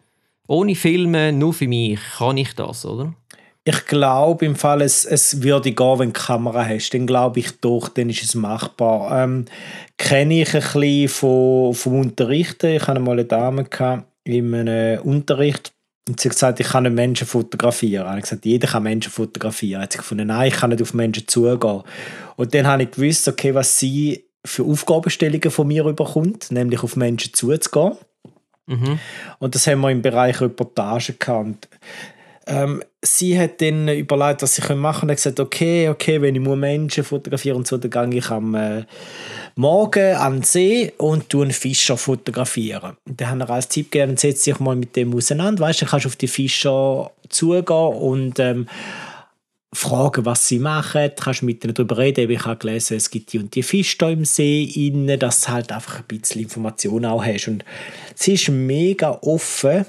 [0.48, 3.14] Ohne Filme, nur für mich, kann ich das, oder?
[3.64, 6.90] Ich glaube im Fall, es, es würde gehen, wenn du die Kamera hast.
[6.94, 9.22] Dann glaube ich doch, dann ist es machbar.
[9.22, 9.44] Ähm,
[9.98, 12.74] Kenne ich ein bisschen von, vom Unterrichten.
[12.74, 13.64] Ich hatte mal eine Dame
[14.24, 15.72] in einem Unterricht
[16.08, 18.04] und sie hat gesagt, ich kann nicht Menschen fotografieren.
[18.04, 19.82] Ich habe gesagt, jeder kann Menschen fotografieren.
[19.82, 21.82] Hat sie gefunden, nein, ich kann nicht auf Menschen zugehen.
[22.36, 26.96] Und dann habe ich gewusst, okay, was sie für Aufgabenstellungen von mir überkommt, nämlich auf
[26.96, 27.96] Menschen zuzugehen.
[28.66, 28.98] Mhm.
[29.38, 31.68] Und das haben wir im Bereich Reportage gehabt.
[32.48, 34.84] Ähm, sie hat dann überlegt, was sie machen können.
[34.84, 38.54] Und hat gesagt, okay, okay, wenn ich Menschen fotografieren und so, dann gehe ich am
[38.54, 38.84] äh,
[39.56, 42.96] Morgen an den See und tue einen Fischer fotografieren.
[43.06, 45.64] Und dann haben wir als Tipp gegeben, setz dich mal mit dem auseinander.
[45.64, 48.68] Weißt du, dann kannst auf die Fischer zugehen und ähm,
[49.74, 51.10] fragen, was sie machen.
[51.16, 52.30] Du kannst mit ihnen darüber reden.
[52.30, 55.48] Ich habe gelesen, es gibt die und die Fische da im See, innen, dass du
[55.48, 57.48] halt einfach ein bisschen Informationen auch hast.
[57.48, 57.64] Und
[58.14, 59.86] sie ist mega offen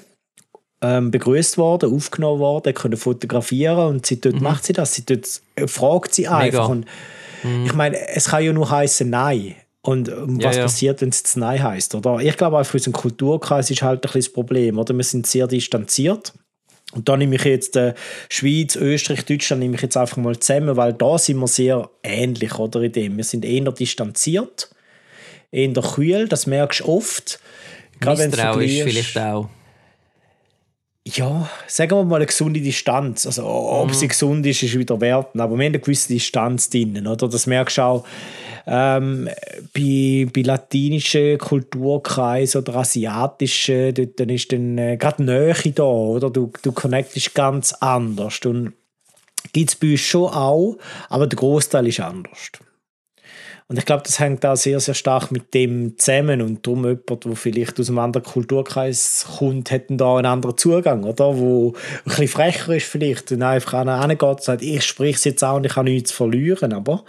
[0.84, 4.44] ähm, begrüßt worden, aufgenommen worden, können fotografieren und sie dort mhm.
[4.44, 4.94] macht sie das.
[4.94, 6.68] Sie dort äh, fragt sie einfach.
[6.70, 6.86] Und
[7.44, 7.66] mhm.
[7.66, 9.56] Ich meine, es kann ja nur heißen Nein.
[9.82, 12.20] Und ähm, was ja, passiert, wenn es Nein heißt, oder?
[12.20, 14.94] Ich glaube, auch für unseren Kulturkreis ist halt ein bisschen das Problem, oder?
[14.94, 16.34] Wir sind sehr distanziert.
[16.94, 17.94] Und da nehme ich jetzt äh,
[18.30, 22.60] Schweiz, Österreich, Deutschland nehme ich jetzt einfach mal zusammen, weil da sind wir sehr ähnlich,
[22.60, 22.82] oder?
[22.82, 23.18] In dem.
[23.18, 24.70] Wir sind eher distanziert,
[25.52, 27.40] eher kühl, das merkst du oft.
[28.00, 29.50] Misstrauisch vielleicht auch
[31.06, 33.26] ja, sagen wir mal eine gesunde Distanz.
[33.26, 33.94] Also, ob mhm.
[33.94, 35.42] sie gesund ist, ist wieder werten.
[35.42, 37.28] Aber wir haben eine gewisse Distanz drin, oder?
[37.28, 38.06] Das merkst du auch
[38.66, 39.30] ähm,
[39.74, 46.30] bei, bei latinischen Kulturkreisen oder asiatischen, dort dann ist dann äh, gerade Nähe da, oder?
[46.30, 48.40] Du, du connectest ganz anders.
[48.46, 48.74] Und
[49.52, 50.78] gibt es bei uns schon auch,
[51.10, 52.50] aber der Großteil ist anders.
[53.68, 56.42] Und ich glaube, das hängt auch sehr, sehr stark mit dem zusammen.
[56.42, 61.04] Und darum jemand, der vielleicht aus einem anderen Kulturkreis kommt, hat da einen anderen Zugang,
[61.04, 61.38] oder?
[61.38, 65.24] Wo ein bisschen frecher ist vielleicht und einfach an geht und sagt, ich spreche es
[65.24, 66.74] jetzt auch und ich habe nichts verlieren.
[66.74, 67.06] Aber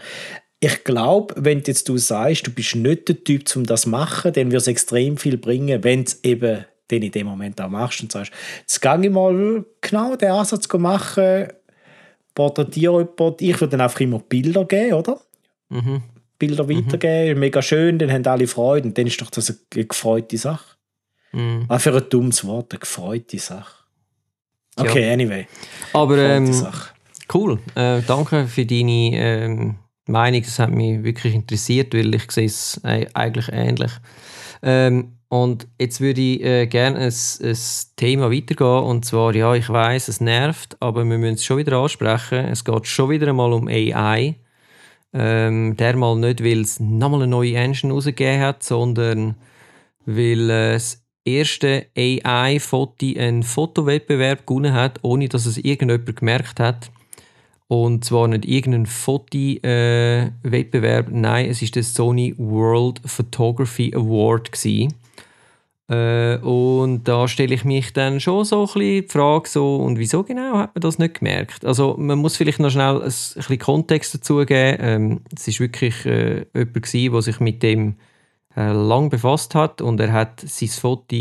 [0.61, 4.33] ich glaube, wenn jetzt du sagst, du bist nicht der Typ, um das zu machen,
[4.33, 8.03] dann wird es extrem viel bringen, wenn es eben den in dem Moment auch machst
[8.03, 11.49] und sagst, jetzt gehe ich mal genau den Ansatz machen,
[12.35, 15.21] porträtiere jemanden, ich würde dann einfach immer Bilder geben, oder?
[15.69, 16.03] Mhm.
[16.39, 16.87] Bilder mhm.
[16.87, 20.77] weitergeben, mega schön, dann haben alle Freude und dann ist doch das eine gefreute Sache.
[21.33, 21.67] Mhm.
[21.69, 23.85] Auch für ein dummes Wort, eine gefreute Sache.
[24.77, 25.13] Okay, ja.
[25.13, 25.47] anyway.
[25.93, 26.51] Aber ähm,
[27.33, 29.75] cool, äh, danke für deine ähm,
[30.07, 33.93] Meinung, das hat mich wirklich interessiert, weil ich sehe es äh, eigentlich ähnlich.
[34.63, 37.59] Ähm, und jetzt würde ich äh, gerne ein, ein
[37.97, 38.85] Thema weitergehen.
[38.85, 42.39] Und zwar, ja, ich weiß, es nervt, aber wir müssen es schon wieder ansprechen.
[42.47, 44.37] Es geht schon wieder einmal um AI.
[45.17, 49.37] Ähm, der mal nicht, weil es nochmal eine neue Engine rausgegeben hat, sondern
[50.07, 56.91] weil äh, das erste AI-Foto einen Fotowettbewerb gewonnen hat, ohne dass es irgendjemand gemerkt hat.
[57.67, 64.93] Und zwar nicht irgendein Fotowettbewerb, äh, nein, es ist der Sony World Photography Award gewesen.
[65.89, 69.99] Äh, und da stelle ich mich dann schon so ein bisschen die Frage, so, und
[69.99, 71.65] wieso genau hat man das nicht gemerkt?
[71.65, 74.79] Also man muss vielleicht noch schnell ein, bisschen Kontext dazu geben.
[74.81, 77.97] Ähm, es war wirklich äh, jemand der sich mit dem
[78.57, 81.17] äh, lang befasst hat und er hat sein Foto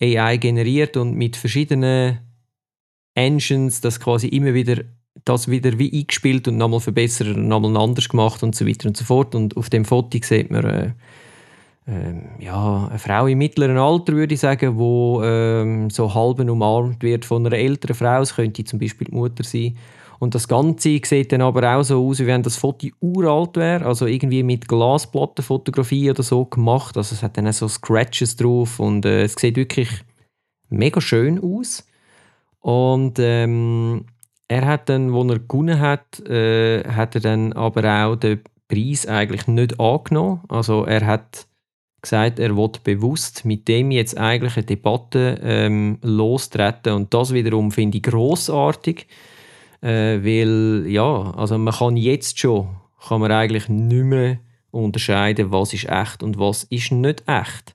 [0.00, 2.18] AI generiert und mit verschiedenen
[3.14, 4.84] Engines das quasi immer wieder
[5.24, 8.96] das wieder wie eingespielt und nochmal verbessert und nochmal anders gemacht und so weiter und
[8.96, 9.34] so fort.
[9.34, 10.92] Und auf dem Foto sieht man äh,
[11.86, 17.02] äh, ja, eine Frau im mittleren Alter, würde ich sagen, wo äh, so halb umarmt
[17.02, 18.20] wird von einer älteren Frau.
[18.20, 19.76] Es könnte zum Beispiel die Mutter sein.
[20.18, 23.84] Und das Ganze sieht dann aber auch so aus, wie wenn das Foto uralt wäre,
[23.84, 26.96] also irgendwie mit Glasplattenfotografie oder so gemacht.
[26.96, 29.90] Also es hat dann so Scratches drauf und äh, es sieht wirklich
[30.70, 31.86] mega schön aus.
[32.60, 34.06] Und ähm,
[34.48, 39.06] er hat dann, wo er gewonnen hat, äh, hat er dann aber auch den Preis
[39.06, 40.40] eigentlich nicht angenommen.
[40.48, 41.46] Also er hat
[42.04, 47.72] gesagt, er will bewusst mit dem jetzt eigentlich eine Debatte ähm, lostreten und das wiederum
[47.72, 49.06] finde ich großartig,
[49.82, 52.68] äh, weil ja, also man kann jetzt schon,
[53.08, 54.38] kann man eigentlich nicht mehr
[54.70, 57.74] unterscheiden, was ist echt und was ist nicht echt.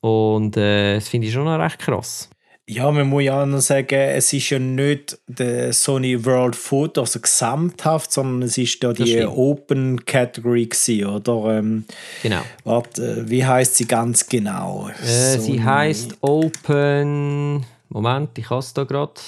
[0.00, 2.30] Und äh, das finde ich schon recht krass.
[2.68, 6.98] Ja, man muss ja auch noch sagen, es ist ja nicht der Sony World Food,
[6.98, 11.58] also gesamthaft, sondern es ist da die Open Category gewesen, oder?
[11.58, 11.84] Ähm,
[12.24, 12.42] genau.
[12.64, 14.90] Warte, äh, wie heißt sie ganz genau?
[15.00, 17.64] Äh, sie heißt Open.
[17.88, 19.20] Moment, ich habe es da gerade.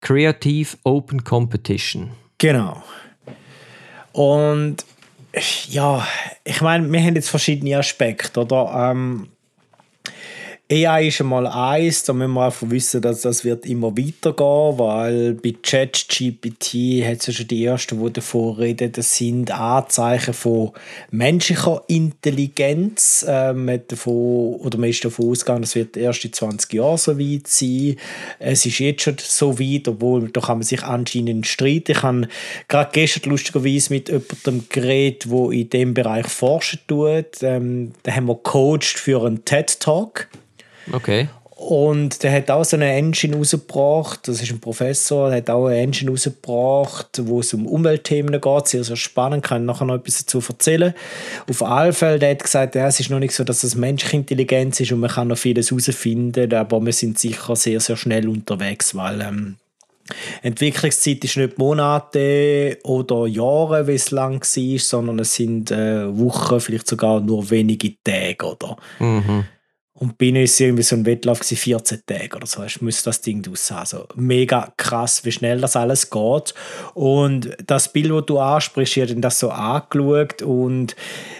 [0.00, 2.10] Creative Open Competition.
[2.38, 2.84] Genau.
[4.12, 4.84] Und
[5.68, 6.06] ja,
[6.44, 8.90] ich meine, wir haben jetzt verschiedene Aspekte, oder?
[8.92, 9.28] Ähm,
[10.72, 15.34] AI ist einmal eins, da müssen wir einfach wissen, dass das wird immer weitergehen, weil
[15.34, 20.70] bei ChatGPT hat es ja schon die ersten, die davon reden, das sind Anzeichen von
[21.10, 23.22] menschlicher Intelligenz.
[23.28, 27.18] Ähm, man, davon, oder man ist davon ausgegangen, das wird erst in 20 Jahren so
[27.18, 27.96] weit sein.
[28.38, 31.92] Es ist jetzt schon so weit, obwohl da kann man sich anscheinend streiten.
[31.92, 32.28] Ich habe
[32.68, 37.42] gerade gestern lustigerweise mit jemandem geredet, der in dem Bereich forschen tut.
[37.42, 40.30] Ähm, da haben wir coacht für einen TED-Talk.
[40.90, 41.28] Okay.
[41.54, 45.66] Und der hat auch so eine Engine rausgebracht, das ist ein Professor, der hat auch
[45.66, 49.94] eine Engine rausgebracht, wo es um Umweltthemen geht, sehr, sehr spannend, kann ich nachher noch
[49.94, 50.92] etwas dazu erzählen.
[51.48, 54.16] Auf alle Fälle, der hat gesagt, ja, es ist noch nicht so, dass es menschliche
[54.16, 58.28] Intelligenz ist und man kann noch vieles herausfinden, aber wir sind sicher sehr, sehr schnell
[58.28, 59.56] unterwegs, weil ähm,
[60.42, 66.60] Entwicklungszeit ist nicht Monate oder Jahre, wie es lang war, sondern es sind äh, Wochen,
[66.60, 68.76] vielleicht sogar nur wenige Tage, oder?
[68.98, 69.44] Mhm.
[70.02, 72.64] Und bei uns war irgendwie so ein Wettlauf 14 Tage oder so.
[72.64, 73.76] Ich muss das Ding aussehen.
[73.76, 76.54] Also mega krass, wie schnell das alles geht.
[76.94, 80.96] Und das Bild, das du ansprichst, ich habe das so angeschaut und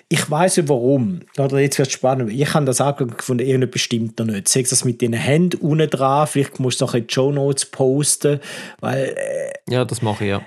[0.08, 1.22] ich weiß nicht warum.
[1.38, 2.30] Oder jetzt wird es spannend.
[2.30, 4.46] Ich habe das angeschaut gefunden, irgendein bestimmt noch nicht.
[4.46, 6.28] Sag das mit den Händen unten dran.
[6.28, 8.38] Vielleicht musst du noch in die Show Notes posten.
[8.78, 10.42] Weil, äh, ja, das mache ich, ja.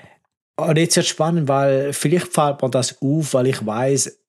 [0.56, 4.20] Und jetzt wird es spannend, weil vielleicht fällt mir das auf, weil ich weiß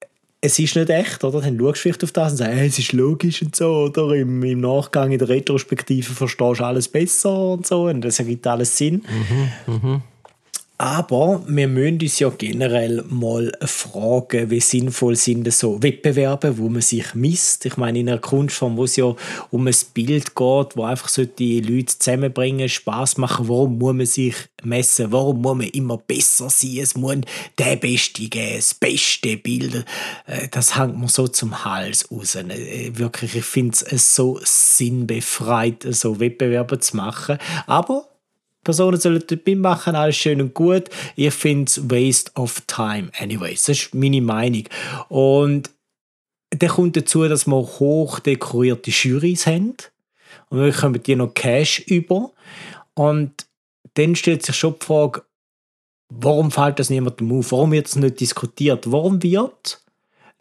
[0.41, 1.41] es ist nicht echt, oder?
[1.41, 4.15] Dann schaust du vielleicht auf das und sagst, hey, es ist logisch und so, oder?
[4.15, 8.47] Im, Im Nachgang, in der Retrospektive verstehst du alles besser und so und das ergibt
[8.47, 9.05] alles Sinn.
[9.67, 10.03] Mhm, mh.
[10.79, 16.83] Aber wir müssen uns ja generell mal fragen, wie sinnvoll sind so Wettbewerbe, wo man
[16.83, 17.65] sich misst.
[17.65, 19.15] Ich meine, in einer Kunstform, wo es ja
[19.51, 24.05] um ein Bild geht, wo einfach so die Leute zusammenbringen, Spaß machen, warum muss man
[24.05, 25.13] sich messen?
[25.13, 26.77] Warum muss man immer besser sein?
[26.83, 27.17] Es muss
[27.57, 29.87] der Beste geben, das beste Bild.
[30.27, 32.35] Äh, das hängt mir so zum Hals raus.
[32.35, 37.39] Äh, wirklich, ich finde es so sinnbefreit, so Wettbewerbe zu machen.
[37.67, 38.07] Aber
[38.67, 40.91] Personen sollen dort mitmachen, alles schön und gut.
[41.15, 43.13] Ich finde es Waste of Time.
[43.17, 44.65] Anyways, das ist meine Meinung.
[45.09, 45.71] Und
[46.51, 49.77] dann kommt dazu, dass wir hoch dekorierte Jurys haben.
[50.49, 52.33] Und dann kommen die noch Cash über.
[52.95, 53.47] Und
[53.95, 55.23] dann stellt sich schon die Frage,
[56.09, 57.53] warum fällt das niemandem auf?
[57.53, 58.91] Warum wird es nicht diskutiert?
[58.91, 59.81] Warum wird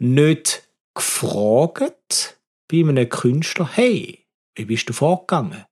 [0.00, 5.64] nicht gefragt bei einem Künstler, hey, wie bist du vorgegangen?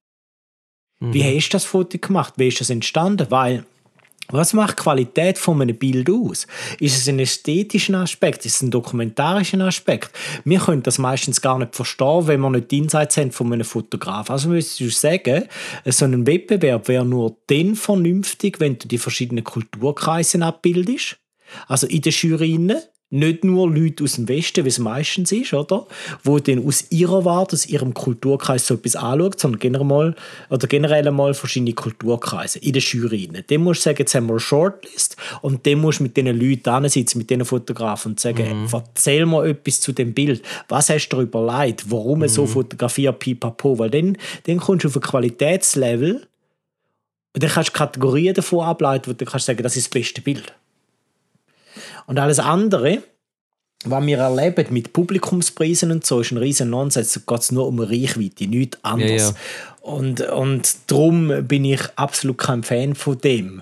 [0.99, 1.13] Mhm.
[1.13, 2.33] Wie hast du das Foto gemacht?
[2.37, 3.27] Wie ist das entstanden?
[3.29, 3.65] Weil
[4.29, 6.47] was macht die Qualität von einem Bild aus?
[6.79, 8.45] Ist es ein ästhetischer Aspekt?
[8.45, 10.09] Ist es ein dokumentarischer Aspekt?
[10.43, 13.65] Wir können das meistens gar nicht verstehen, wenn wir nicht die Insights haben von einem
[13.65, 14.31] Fotograf.
[14.31, 15.43] Also müsstest du sagen,
[15.85, 21.17] so ein Wettbewerb wäre nur dann vernünftig, wenn du die verschiedenen Kulturkreise abbildest.
[21.67, 22.57] Also in der Jury
[23.11, 25.85] nicht nur Leute aus dem Westen, wie es meistens ist, oder?
[26.23, 30.15] Wo dann aus ihrer Warte, aus ihrem Kulturkreis so etwas anschaut, sondern generell mal,
[30.49, 33.29] oder generell mal verschiedene Kulturkreise in der Jury.
[33.47, 36.39] Dann musst du sagen, jetzt haben wir eine Shortlist und dann musst du mit diesen
[36.39, 38.69] Leuten sitzen, mit diesen Fotografen und sagen, mhm.
[38.71, 40.41] erzähl mir etwas zu dem Bild.
[40.67, 41.85] Was hast du darüber leid?
[41.87, 42.27] Warum mhm.
[42.27, 43.77] so fotografiert, pipapo?
[43.77, 46.27] Weil dann, dann kommst du auf ein Qualitätslevel
[47.35, 50.21] und dann kannst du Kategorien davon ableiten, wo du kannst sagen, das ist das beste
[50.21, 50.53] Bild.
[52.07, 53.01] Und alles andere,
[53.85, 57.13] was wir erleben mit Publikumspreisen und so, ist ein riesen Nonsens.
[57.13, 59.21] Da geht es nur um Reichweite, nichts anderes.
[59.21, 59.35] Ja, ja.
[59.81, 63.61] Und, und darum bin ich absolut kein Fan von dem.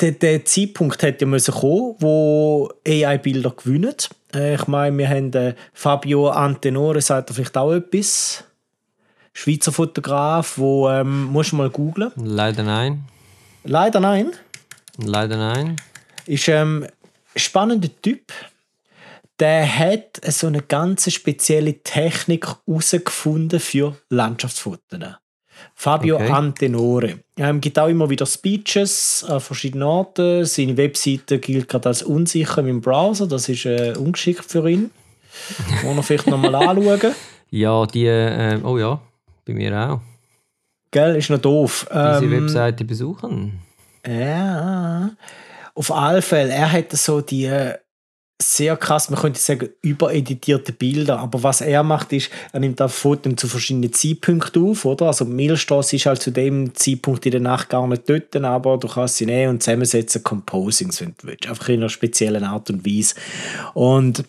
[0.00, 3.94] Der, der Zeitpunkt hätte ja müssen kommen, wo AI-Bilder gewinnen.
[4.34, 8.44] Äh, ich meine, wir haben äh, Fabio Antenore, sagt er vielleicht auch etwas.
[9.32, 12.10] Schweizer Fotograf, wo ähm, musst du mal googlen.
[12.16, 13.04] Leider nein.
[13.64, 14.32] Leider nein.
[14.98, 15.76] Leider nein.
[16.26, 16.86] Ist ähm,
[17.36, 18.32] spannender Typ.
[19.38, 25.16] Der hat so eine ganz spezielle Technik herausgefunden für Landschaftsfotos.
[25.74, 26.30] Fabio okay.
[26.30, 27.20] Antenore.
[27.36, 30.44] Er gibt auch immer wieder Speeches an verschiedenen Orten.
[30.44, 33.26] Seine Webseite gilt gerade als unsicher im Browser.
[33.26, 34.90] Das ist äh, ungeschickt für ihn.
[35.82, 37.14] Wollen wir vielleicht nochmal anschauen?
[37.50, 38.06] Ja, die.
[38.06, 39.00] Äh, oh ja,
[39.44, 40.00] bei mir auch.
[40.90, 41.86] Gell, ist noch doof.
[41.90, 43.60] Diese ähm, Webseite besuchen.
[44.06, 45.10] Ja.
[45.76, 47.74] Auf alle Fälle, er hat so die äh,
[48.40, 51.18] sehr krass, man könnte sagen, übereditierte Bilder.
[51.18, 55.06] Aber was er macht, ist, er nimmt auch Fotos zu verschiedenen Zeitpunkten auf, oder?
[55.06, 58.88] Also Milchstraße ist halt zu dem Zeitpunkt in der Nacht gar nicht dort, aber du
[58.88, 61.46] kannst sie nehmen und zusammensetzen, Composings, wenn du willst.
[61.46, 63.14] Einfach in einer speziellen Art und Weise.
[63.72, 64.24] Und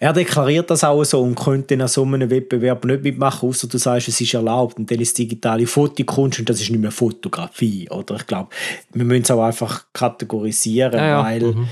[0.00, 3.78] er deklariert das auch so und könnte in so einem Wettbewerb nicht mitmachen, außer du
[3.78, 7.88] sagst, es ist erlaubt und dann ist digitale Fotokunst und das ist nicht mehr Fotografie.
[7.90, 8.50] Oder ich glaube,
[8.92, 11.24] wir müssen es auch einfach kategorisieren, ja, ja.
[11.24, 11.68] weil mhm.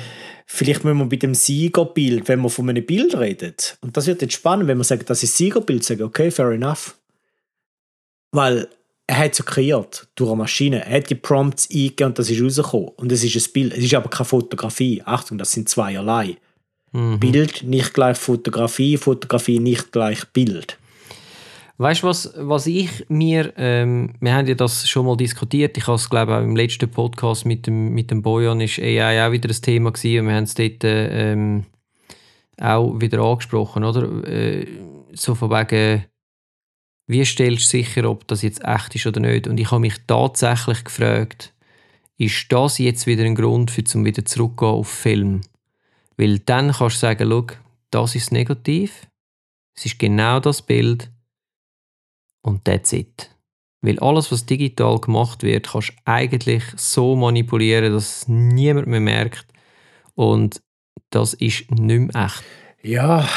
[0.46, 4.22] vielleicht müssen wir bei dem Siegerbild, wenn wir von einem Bild reden, und das wird
[4.22, 6.96] jetzt spannend, wenn wir sagen, das ist Siegerbild, sagen, okay, fair enough.
[8.32, 8.68] Weil
[9.06, 10.84] er hat es ja kreiert durch eine Maschine.
[10.84, 12.88] Er hat die Prompts eingegeben und das ist rausgekommen.
[12.96, 13.72] Und es ist ein Bild.
[13.72, 15.00] Es ist aber keine Fotografie.
[15.04, 16.36] Achtung, das sind zweierlei.
[16.96, 17.20] Mhm.
[17.20, 20.78] Bild nicht gleich Fotografie, Fotografie nicht gleich Bild.
[21.76, 25.86] Weißt du, was, was ich mir, ähm, wir haben ja das schon mal diskutiert, ich
[25.86, 29.32] habe es glaube auch im letzten Podcast mit dem, mit dem Bojan, ist AI auch
[29.32, 31.66] wieder ein Thema gewesen und wir haben es dort ähm,
[32.58, 34.26] auch wieder angesprochen, oder?
[34.26, 34.66] Äh,
[35.12, 36.06] so von wegen,
[37.08, 39.46] wie stellst du sicher, ob das jetzt echt ist oder nicht?
[39.46, 41.52] Und ich habe mich tatsächlich gefragt,
[42.16, 45.42] ist das jetzt wieder ein Grund, für zum wieder zurückgehen auf Film?
[46.16, 47.46] Weil dann kannst du sagen, schau,
[47.90, 49.06] das ist negativ,
[49.76, 51.10] es ist genau das Bild
[52.42, 53.30] und that's it.
[53.82, 59.00] Weil alles, was digital gemacht wird, kannst du eigentlich so manipulieren, dass es niemand mehr
[59.00, 59.46] merkt.
[60.14, 60.60] Und
[61.10, 62.42] das ist nicht mehr echt.
[62.82, 63.28] Ja,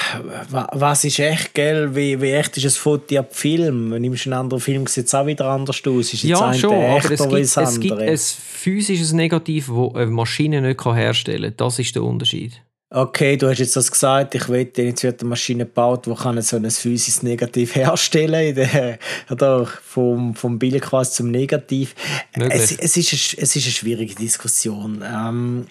[0.50, 1.96] was ist echt, gell?
[1.96, 3.90] Wie, wie echt ist ein Foto ab Film?
[3.90, 6.14] Nimmst du einen anderen Film, sieht es auch wieder anders aus.
[6.14, 10.86] Ist ja, schon, aber es gibt, es gibt ein physisches Negativ, das eine Maschine nicht
[10.86, 11.58] herstellen kann.
[11.58, 12.62] Das ist der Unterschied.
[12.92, 16.42] Okay, du hast jetzt das gesagt, ich wette, jetzt wird eine Maschine gebaut, die kann
[16.42, 18.98] so ein physisches Negativ herstellen kann,
[19.30, 21.94] oder vom, vom Bild quasi zum Negativ.
[22.34, 25.04] Es, es, ist eine, es ist eine schwierige Diskussion.
[25.06, 25.68] Ähm,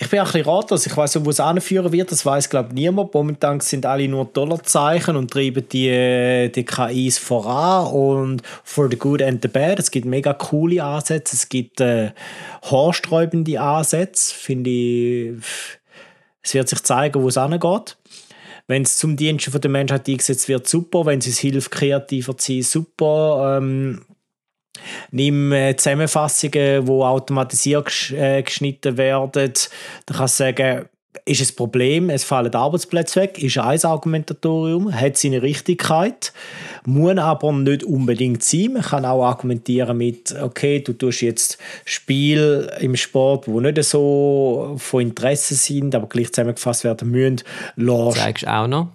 [0.00, 0.86] ich bin auch ein bisschen ratlos.
[0.86, 2.12] Ich weiß wo es anführen wird.
[2.12, 3.12] Das weiß glaube ich niemand.
[3.12, 9.20] Momentan sind alle nur Dollarzeichen und treiben die, die KIs voran und for the good
[9.20, 9.80] and the bad.
[9.80, 11.34] Es gibt mega coole Ansätze.
[11.34, 12.12] Es gibt äh,
[12.62, 14.32] haarsträubende Ansätze.
[14.32, 15.32] Finde ich,
[16.42, 17.96] es wird sich zeigen, wo es angeht.
[18.68, 21.06] Wenn es zum Dienst der Menschheit eingesetzt wird, super.
[21.06, 23.58] Wenn es hilft, kreativer zu sein, super.
[23.58, 24.04] Ähm,
[25.10, 29.52] Nimm äh, Zusammenfassungen, die automatisiert äh, geschnitten werden.
[30.06, 30.88] Da kannst du sagen,
[31.24, 36.32] ist ein Problem, es fallen Arbeitsplätze weg, ist ein Argumentatorium, hat seine Richtigkeit,
[36.84, 38.74] muss aber nicht unbedingt sein.
[38.74, 44.74] Man kann auch argumentieren mit, okay, du tust jetzt Spiel im Sport, wo nicht so
[44.78, 47.42] von Interesse sind, aber gleich zusammengefasst werden müssen.
[48.14, 48.88] Zeigst du auch noch?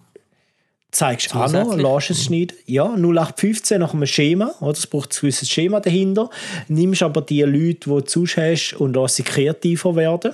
[0.93, 2.57] Zeigst auch noch, lässt es schneiden.
[2.65, 4.77] Ja, 0815 nach einem Schema, oder?
[4.77, 6.29] es braucht ein gewisses Schema dahinter.
[6.67, 10.33] Nimmst aber die Leute, die du hast und lass sie kreativer werden.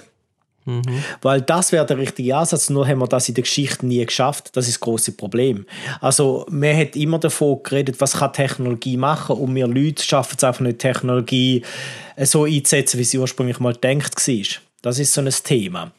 [0.66, 0.84] Mhm.
[1.22, 4.56] Weil das wäre der richtige Ansatz, nur haben wir das in der Geschichte nie geschafft.
[4.56, 5.66] Das ist das große Problem.
[6.02, 10.44] Also, man hat immer davon geredet, was kann Technologie machen und wir Leute schaffen es
[10.44, 11.64] einfach nicht, Technologie
[12.18, 14.46] so einzusetzen, wie sie ursprünglich mal gedacht war.
[14.82, 15.92] Das ist so ein Thema.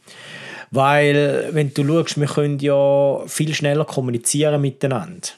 [0.70, 5.28] Weil, wenn du schaust, wir können ja viel schneller kommunizieren miteinander.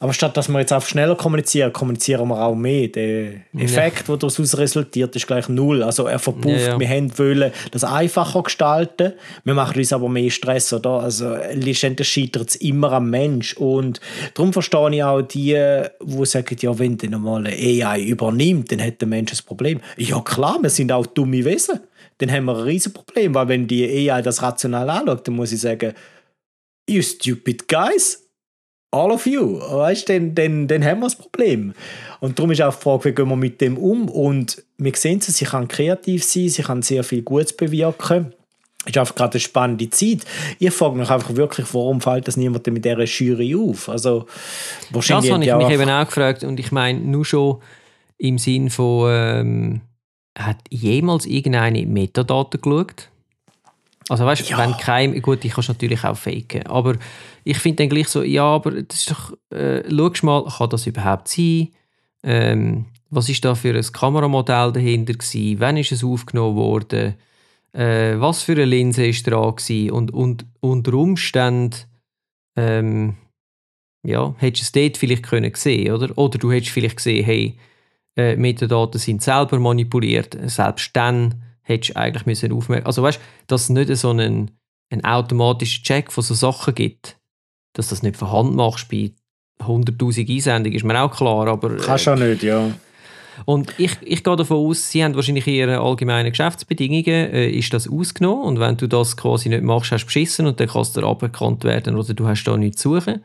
[0.00, 2.86] Aber statt dass wir jetzt auf schneller kommunizieren, kommunizieren wir auch mehr.
[2.88, 4.16] Der Effekt, ja.
[4.16, 5.82] der daraus resultiert, ist gleich null.
[5.82, 6.60] Also er verpufft.
[6.60, 6.80] Ja, ja.
[6.80, 10.72] Wir haben wollen das einfacher gestalten, wir machen uns aber mehr Stress.
[10.72, 10.90] Oder?
[10.90, 13.54] Also letztendlich scheitert es immer am Mensch.
[13.56, 14.00] Und
[14.34, 15.58] darum verstehe ich auch die,
[16.00, 19.80] die sagen, ja, wenn dann mal eine AI übernimmt, dann hat der Mensch ein Problem.
[19.96, 21.80] Ja klar, wir sind auch dumme Wesen.
[22.18, 25.60] Dann haben wir ein Riesenproblem, weil wenn die AI das rational anschaut, dann muss ich
[25.60, 25.94] sagen,
[26.88, 28.28] you stupid guys,
[28.90, 31.74] all of you, weißt, dann, dann, dann haben wir das Problem.
[32.20, 34.08] Und darum ist auch die Frage, wie gehen wir mit dem um?
[34.08, 38.32] Und wir sehen sie, sie kann kreativ sein, sie kann sehr viel Gutes bewirken.
[38.84, 40.20] Es ist einfach gerade eine spannende Zeit.
[40.58, 43.88] Ich frage mich einfach wirklich, warum fällt das niemand mit dieser Jury auf?
[43.88, 44.26] Also,
[44.90, 46.42] wahrscheinlich das habe ich mich eben auch gefragt.
[46.42, 47.60] Und ich meine, nur schon
[48.16, 49.80] im Sinn von, ähm,
[50.36, 53.10] hat jemals irgendeine Metadaten geschaut?
[54.08, 54.58] Also weißt du, ja.
[54.58, 56.96] wenn kein, gut, ich kann es natürlich auch faken, aber
[57.44, 60.86] ich finde dann gleich so, ja, aber das ist doch, äh, schau mal, kann das
[60.86, 61.68] überhaupt sein?
[62.22, 65.60] Ähm, was ist da für ein Kameramodell dahinter gewesen?
[65.60, 67.14] Wann ist es aufgenommen worden?
[67.72, 69.90] Äh, was für eine Linse ist dran gewesen?
[69.90, 71.76] Und, und unter Umständen,
[72.56, 73.16] ähm,
[74.02, 76.16] ja, hättest du es dort vielleicht können sehen, oder?
[76.16, 77.58] Oder du hättest vielleicht gesehen, hey,
[78.18, 83.62] äh, Metadaten sind selber manipuliert, selbst dann hättest du eigentlich müssen aufmerken Also weißt, dass
[83.62, 84.50] es nicht so einen,
[84.90, 87.16] einen automatischen Check von so Sachen gibt,
[87.74, 89.12] dass du das nicht von Hand machst bei
[89.60, 91.72] 100'000 Einsendungen, ist mir auch klar, aber...
[91.72, 92.72] Äh, Kannst du auch nicht, ja.
[93.44, 97.72] Und ich, ich gehe davon aus, sie haben wahrscheinlich in ihren allgemeinen Geschäftsbedingungen äh, ist
[97.72, 100.96] das ausgenommen und wenn du das quasi nicht machst, hast du beschissen und dann kannst
[100.96, 103.22] du aberkannt werden oder du hast da nichts zu suchen.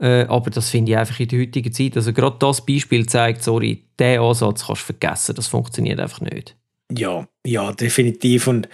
[0.00, 3.42] Äh, aber das finde ich einfach in der heutigen Zeit, also gerade das Beispiel zeigt,
[3.42, 6.56] sorry, diesen Ansatz kannst du vergessen, das funktioniert einfach nicht.
[6.90, 8.46] Ja, ja, definitiv.
[8.46, 8.68] Und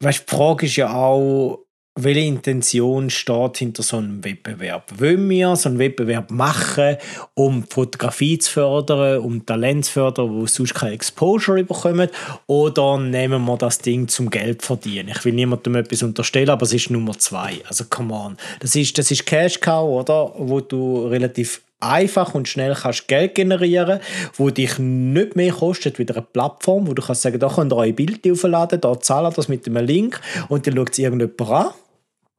[0.00, 1.63] weißt, die Frage ist ja auch,
[1.96, 4.92] welche Intention steht hinter so einem Wettbewerb?
[4.98, 6.96] Wollen wir so einen Wettbewerb machen,
[7.34, 12.08] um Fotografie zu fördern, um Talent zu fördern, wo sonst keine Exposure bekommen?
[12.48, 15.12] Oder nehmen wir das Ding zum Geld verdienen?
[15.14, 17.60] Ich will niemandem etwas unterstellen, aber es ist Nummer zwei.
[17.68, 18.36] Also, come on.
[18.58, 20.32] Das ist, das ist Cash Cow, oder?
[20.36, 24.00] Wo du relativ einfach und schnell kannst Geld generieren,
[24.36, 27.76] wo dich nicht mehr kostet wie eine Plattform, wo du kannst sagen, da könnt ihr
[27.76, 31.74] eure Bilder aufladen, da zahlen das mit einem Link und dann schaut es irgendjemand an.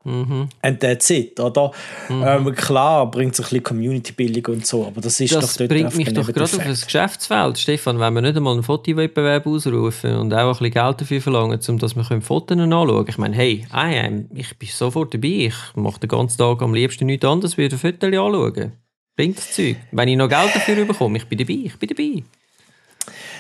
[0.06, 0.50] Mhm.
[0.62, 1.72] And that's it, oder?
[2.10, 2.24] Mhm.
[2.26, 5.70] Ähm, klar bringt es ein bisschen Community-Bildung und so, aber das ist das doch dort
[5.70, 10.16] bringt mich doch gerade auf das Geschäftsfeld, Stefan, wenn wir nicht einmal einen Fotowettbewerb ausrufen
[10.16, 13.06] und auch ein bisschen Geld dafür verlangen, um dass wir Fotos anschauen.
[13.10, 16.76] Ich meine, hey, I am, ich bin sofort dabei, ich mache den ganzen Tag am
[16.76, 18.74] liebsten nichts anderes, als ein Fotos anschauen.
[19.16, 19.78] Bringt das Zeug.
[19.92, 22.24] Wenn ich noch Geld dafür bekomme, ich bin dabei, ich bin dabei.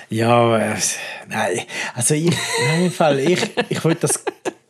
[0.09, 0.75] Ja, äh,
[1.27, 1.61] nein,
[1.93, 2.31] also ich,
[2.83, 3.39] in Fall, ich,
[3.69, 4.23] ich wollte das,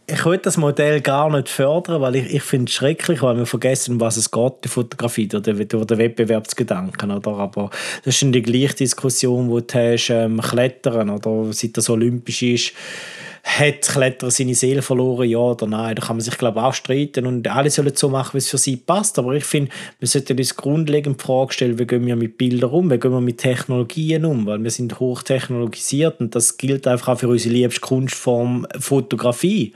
[0.07, 3.45] ich will das Modell gar nicht fördern, weil ich, ich finde es schrecklich, weil wir
[3.45, 7.31] vergessen, was es geht, die Fotografie oder der Wettbewerbsgedanken, oder?
[7.31, 7.71] Aber
[8.03, 11.51] das ist die gleiche Diskussion, die du hast, ähm, Klettern, oder?
[11.53, 12.73] Seit das olympisch ist,
[13.45, 15.95] hat Kletterer seine Seele verloren, ja oder nein?
[15.95, 18.49] Da kann man sich, glaube ich, auch streiten und alle sollen so machen, wie es
[18.49, 19.19] für sie passt.
[19.19, 22.71] Aber ich finde, wir sollten uns grundlegend die Frage stellen, wie gehen wir mit Bildern
[22.71, 27.09] um, wie gehen wir mit Technologien um, weil wir sind hochtechnologisiert und das gilt einfach
[27.09, 29.73] auch für unsere liebste Kunstform Fotografie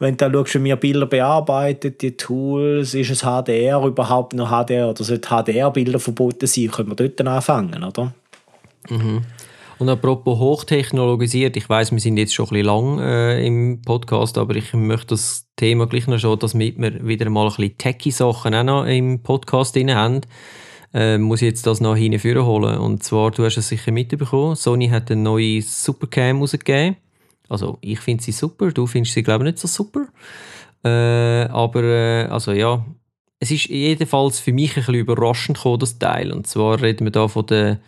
[0.00, 4.90] wenn du schaust, wie wir Bilder bearbeitet, die Tools, ist es HDR überhaupt noch HDR
[4.90, 8.12] oder sollte HDR-Bilder verboten sein, können wir dort anfangen, oder?
[8.90, 9.22] Mhm.
[9.78, 14.38] Und apropos hochtechnologisiert, ich weiß, wir sind jetzt schon ein bisschen lang äh, im Podcast,
[14.38, 16.74] aber ich möchte das Thema gleich noch schon, dass wir
[17.06, 20.20] wieder mal ein bisschen Techie-Sachen auch noch im Podcast drin haben.
[20.92, 22.78] Äh, muss ich jetzt das noch hinführen holen.
[22.78, 26.96] Und zwar, du hast es sicher mitbekommen, Sony hat eine neue Supercam rausgegeben.
[27.48, 30.06] Also ich finde sie super, du findest sie glaube ich nicht so super.
[30.84, 32.84] Äh, aber äh, also ja,
[33.40, 36.32] es ist jedenfalls für mich ein bisschen überraschend gekommen, das Teil.
[36.32, 37.80] Und zwar reden wir da von der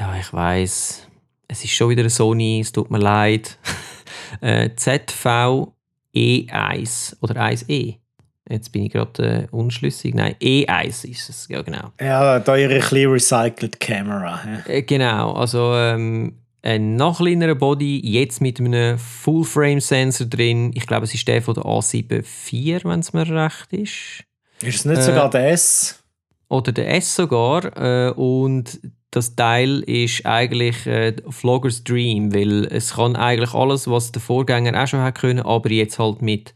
[0.00, 1.06] ja, ich weiß,
[1.48, 3.58] es ist schon wieder eine Sony, es tut mir leid.
[4.40, 5.72] äh, ZV
[6.14, 7.96] E1 oder 1E.
[8.48, 10.14] Jetzt bin ich gerade äh, unschlüssig.
[10.14, 11.92] Nein, E1 ist es, ja genau.
[12.00, 14.40] Ja, da ihre ein recycled Kamera.
[14.44, 14.72] Ja.
[14.72, 20.72] Äh, genau, also ähm, ein noch kleinerer Body, jetzt mit einem Full-Frame-Sensor drin.
[20.74, 24.24] Ich glaube, es ist der von der A7 IV, wenn es mir recht ist.
[24.62, 26.02] Ist es nicht äh, sogar der S?
[26.48, 27.76] Oder der S sogar.
[27.76, 28.80] Äh, und
[29.10, 34.80] das Teil ist eigentlich äh, Vloggers Dream, weil es kann eigentlich alles, was der Vorgänger
[34.80, 36.54] auch schon hat können, aber jetzt halt mit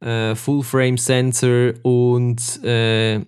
[0.00, 3.20] äh, Full Frame Sensor und äh,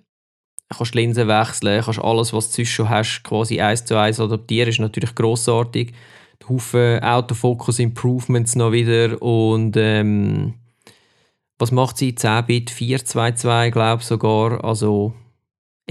[0.75, 4.79] kannst Linsen wechseln, kannst alles, was du schon hast, quasi eins zu eins adaptieren, ist
[4.79, 5.93] natürlich großartig.
[6.51, 10.55] Haufen Autofocus Improvements noch wieder und ähm,
[11.57, 12.15] was macht sie?
[12.15, 15.13] 10 Bit 422 glaube ich sogar, also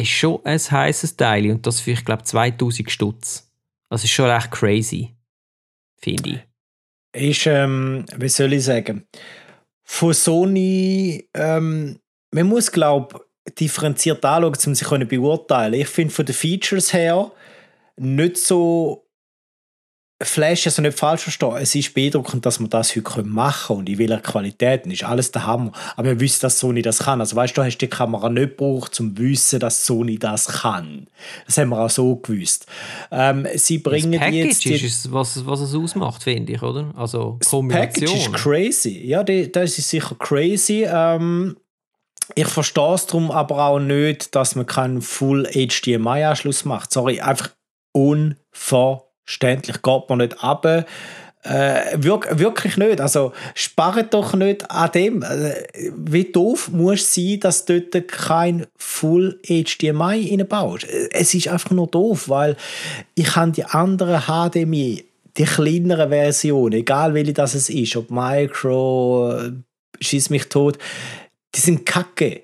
[0.00, 3.50] ist schon ein heißes Teil und das für, ich glaube, 2000 Stutz.
[3.88, 5.14] Das ist schon recht crazy,
[5.96, 6.30] finde
[7.12, 7.30] ich.
[7.30, 9.06] Ist, ähm, wie soll ich sagen,
[9.84, 11.98] von Sony, ähm,
[12.32, 17.32] man muss, glaube ich, differenziert anschauen, um sich beurteilen Ich finde von den Features her
[17.96, 19.09] nicht so
[20.22, 23.88] Flash, also nicht falsch verstehen, es ist beeindruckend, dass man das heute machen können und
[23.88, 25.72] in welcher Qualität, ist alles der Hammer.
[25.96, 27.20] Aber wir wissen, dass Sony das kann.
[27.20, 31.06] Also weißt du, hast die Kamera nicht gebraucht, um zu wissen, dass Sony das kann.
[31.46, 32.66] Das haben wir auch so gewusst.
[33.10, 34.64] Ähm, sie bringen das Package jetzt...
[34.66, 36.92] Die, ist was, was es ausmacht, finde ich, oder?
[36.96, 38.04] Also Kombination.
[38.04, 39.06] Das Package ist crazy.
[39.06, 40.86] Ja, das ist sicher crazy.
[40.86, 41.56] Ähm,
[42.34, 46.92] ich verstehe es darum aber auch nicht, dass man keinen Full HDMI-Anschluss macht.
[46.92, 47.50] Sorry, einfach
[47.92, 50.66] unverständlich verständlich, geht man nicht ab.
[51.42, 53.00] Äh, wirk wirklich nicht.
[53.00, 55.22] Also spart doch nicht an dem.
[55.22, 55.54] Äh,
[55.96, 60.86] wie doof muss sein, dass du dort kein Full HDMI reinbaust.
[61.12, 62.56] Es ist einfach nur doof, weil
[63.14, 65.04] ich habe die anderen HDMI,
[65.38, 69.52] die kleineren Versionen, egal welche das es ist, ob Micro, äh,
[70.02, 70.76] schieß mich tot,
[71.54, 72.42] die sind kacke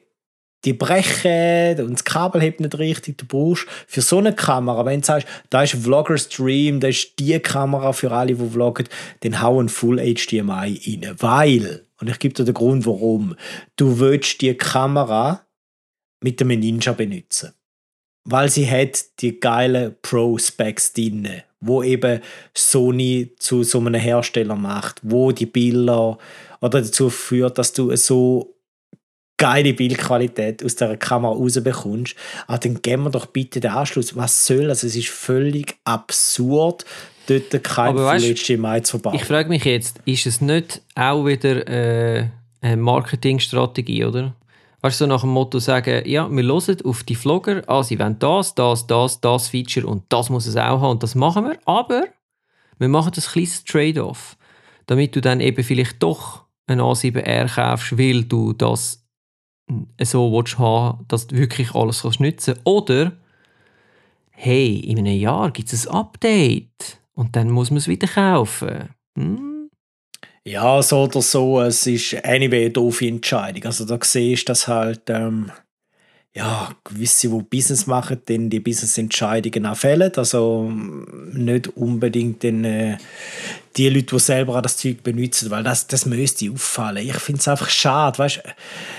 [0.66, 3.18] die brechen und das Kabel hebt nicht richtig.
[3.18, 7.18] Du brauchst für so eine Kamera, wenn du sagst, da ist ein Vlogger-Stream, da ist
[7.18, 8.88] die Kamera für alle, die vloggen,
[9.20, 11.14] dann hau ein Full HDMI rein.
[11.18, 13.36] Weil, und ich gebe dir den Grund, warum,
[13.76, 15.46] du willst die Kamera
[16.20, 17.52] mit dem Ninja benutzen.
[18.24, 21.28] Weil sie hat die geile Pro-Specs drin,
[21.60, 22.20] wo eben
[22.54, 26.18] Sony zu so einem Hersteller macht, wo die Bilder
[26.60, 28.55] oder dazu führt, dass du so
[29.36, 32.14] geile Bildqualität aus der Kamera rausbekommst,
[32.46, 34.16] aber dann geben wir doch bitte den Anschluss.
[34.16, 34.82] Was soll das?
[34.82, 36.84] Es ist völlig absurd,
[37.26, 39.14] dort kein Full HDMI zu bauen.
[39.14, 42.28] Ich frage mich jetzt, ist es nicht auch wieder äh,
[42.60, 44.34] eine Marketingstrategie, oder?
[44.82, 47.98] Weißt du, so nach dem Motto sagen, ja, wir hören auf die Vlogger, ah, sie
[47.98, 51.44] wollen das, das, das, das Feature und das muss es auch haben und das machen
[51.44, 52.04] wir, aber
[52.78, 54.36] wir machen das kleines Trade-off,
[54.86, 59.05] damit du dann eben vielleicht doch ein A7R kaufst, weil du das
[60.00, 62.60] so willst haben, dass du wirklich alles kannst nutzen kannst.
[62.66, 63.12] Oder,
[64.30, 68.90] hey, in einem Jahr gibt es ein Update und dann muss man es wieder kaufen.
[69.16, 69.70] Hm?
[70.44, 73.64] Ja, so oder so, es ist anyway eine doofe Entscheidung.
[73.64, 75.50] Also da siehst du, dass halt ähm,
[76.36, 80.12] ja, gewisse, die Business machen, dann die Business-Entscheidungen auch fällen.
[80.16, 80.70] Also
[81.32, 82.98] nicht unbedingt den, äh,
[83.78, 87.06] die Leute, die selber das Zeug benutzen, weil das, das müsste auffallen.
[87.08, 88.18] Ich finde es einfach schade.
[88.18, 88.42] Weißt,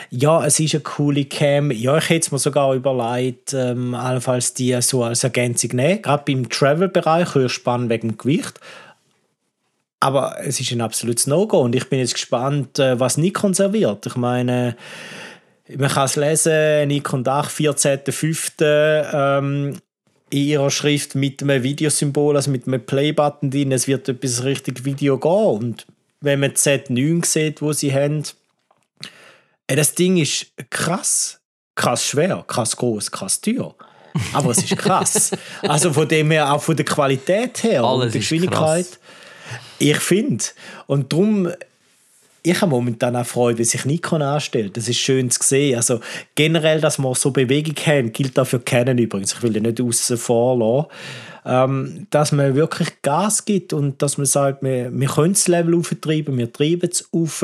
[0.09, 1.69] ja, es ist eine coole Cam.
[1.69, 6.01] Ja, ich hätte es mir sogar überlegt, ähm, allenfalls die so als Ergänzung nehmen.
[6.01, 8.59] Gerade beim Travel-Bereich höher spannend wegen dem Gewicht.
[9.99, 14.07] Aber es ist ein absolutes No-Go und ich bin jetzt gespannt, äh, was Nikon serviert.
[14.07, 14.75] Ich meine,
[15.75, 19.09] man kann es lesen, Nikon Dach, 14.05.
[19.13, 19.79] Ähm,
[20.29, 23.71] in ihrer Schrift mit einem Videosymbol, also mit einem Play-Button drin.
[23.71, 25.31] Es wird etwas richtig Video gehen.
[25.31, 25.87] Und
[26.19, 28.23] wenn man die Z9 sieht, wo sie haben,
[29.67, 31.39] äh, das Ding ist krass.
[31.75, 33.75] Krass schwer, krass groß, krass teuer.
[34.33, 35.31] Aber es ist krass.
[35.61, 38.99] also von dem her, auch von der Qualität her Alles und der Geschwindigkeit.
[39.79, 40.43] Ich finde.
[40.87, 41.51] Und darum
[42.51, 44.77] ich habe momentan auch Freude, wie sich Nikon anstellt.
[44.77, 45.75] Das ist schön zu sehen.
[45.75, 45.99] Also
[46.35, 49.33] generell, dass wir so Bewegung haben, gilt auch für Canon übrigens.
[49.33, 50.87] Ich will ja nicht außen vor.
[51.45, 55.75] Ähm, dass man wirklich Gas gibt und dass man sagt, wir, wir können das Level
[55.75, 57.43] auftreiben, wir treiben es auf.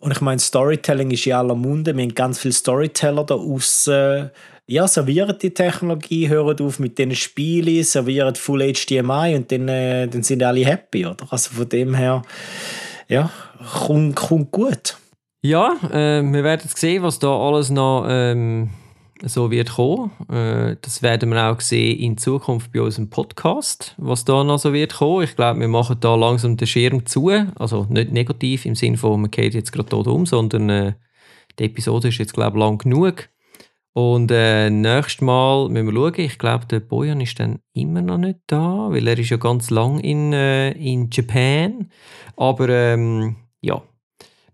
[0.00, 1.96] Und ich meine, Storytelling ist in aller Munde.
[1.96, 4.30] Wir haben ganz viele Storyteller da außen.
[4.66, 10.06] Ja, servieren die Technologie, hören auf mit diesen Spielen, servieren Full HDMI und dann, äh,
[10.06, 11.26] dann sind alle happy, oder?
[11.30, 12.22] Also von dem her
[13.08, 13.30] ja,
[13.84, 14.96] kommt, kommt gut.
[15.42, 18.70] Ja, äh, wir werden sehen, was da alles noch ähm,
[19.22, 20.10] so wird kommen.
[20.28, 24.72] Äh, das werden wir auch sehen in Zukunft bei unserem Podcast, was da noch so
[24.72, 25.24] wird kommen.
[25.24, 27.30] Ich glaube, wir machen da langsam den Schirm zu.
[27.56, 30.92] Also nicht negativ im Sinne von, man geht jetzt gerade tot um, sondern äh,
[31.58, 33.28] die Episode ist jetzt, glaube ich, lang genug.
[33.98, 36.14] Und äh, nächstes Mal müssen wir schauen.
[36.18, 39.70] Ich glaube, der Bojan ist dann immer noch nicht da, weil er ist ja ganz
[39.70, 41.90] lang in, äh, in Japan.
[42.36, 43.82] Aber ähm, ja,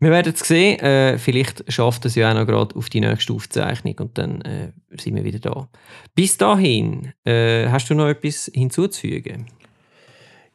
[0.01, 0.81] wir werden es sehen.
[0.81, 4.73] Äh, vielleicht schafft es ja auch noch gerade auf die nächste Aufzeichnung und dann äh,
[4.99, 5.69] sind wir wieder da.
[6.15, 9.49] Bis dahin, äh, hast du noch etwas hinzuzufügen?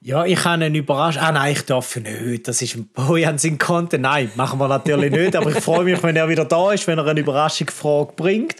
[0.01, 1.21] Ja, ich habe einen Überraschung.
[1.21, 2.47] Ah nein, ich darf nicht.
[2.47, 4.03] Das ist ein Bojan sein Content.
[4.03, 5.35] Nein, machen wir natürlich nicht.
[5.35, 8.55] Aber ich freue mich, wenn er wieder da ist, wenn er eine Überraschungsfrage bringt.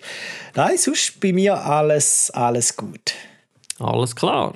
[0.55, 3.13] Nein, sonst bei mir alles, alles gut.
[3.79, 4.53] Alles klar.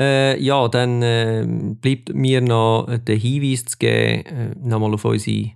[0.00, 5.52] Äh, ja, dann äh, bleibt mir noch der Hinweis zu geben, äh, nochmal auf unsere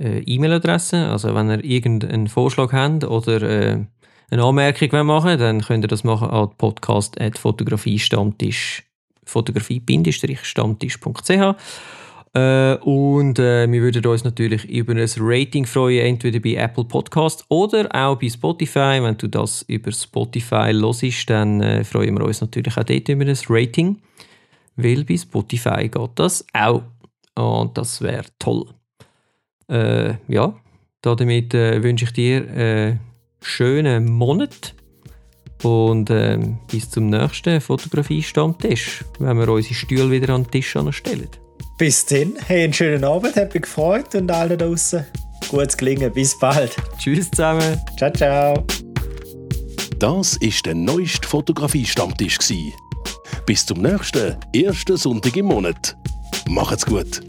[0.00, 1.08] äh, E-Mail-Adresse.
[1.08, 3.84] Also wenn ihr irgendeinen Vorschlag habt oder äh,
[4.30, 8.89] eine Anmerkung machen dann könnt ihr das machen an podcast.fotografiestammtisch
[9.30, 11.56] fotografie-stammtisch.ch
[12.32, 17.44] äh, und äh, wir würden uns natürlich über ein Rating freuen, entweder bei Apple Podcast
[17.48, 19.00] oder auch bei Spotify.
[19.02, 23.24] Wenn du das über Spotify hörst, dann äh, freuen wir uns natürlich auch dort über
[23.24, 23.96] ein Rating,
[24.76, 26.82] weil bei Spotify geht das auch.
[27.34, 28.66] Und das wäre toll.
[29.68, 30.54] Äh, ja,
[31.02, 33.00] damit äh, wünsche ich dir einen
[33.40, 34.74] schönen Monat
[35.62, 41.28] und ähm, bis zum nächsten Fotografie-Stammtisch, wenn wir unsere Stühle wieder an den Tisch anstellen.
[41.78, 45.04] Bis dann, hey, einen schönen Abend, hat mich gefreut und alle da draußen.
[45.48, 46.76] Gutes Gelingen, bis bald.
[46.98, 47.80] Tschüss zusammen.
[47.96, 48.64] Ciao, ciao.
[49.98, 52.38] Das ist der neueste Fotografie-Stammtisch.
[53.46, 55.96] Bis zum nächsten, ersten Sonntag im Monat.
[56.48, 57.22] Macht's gut.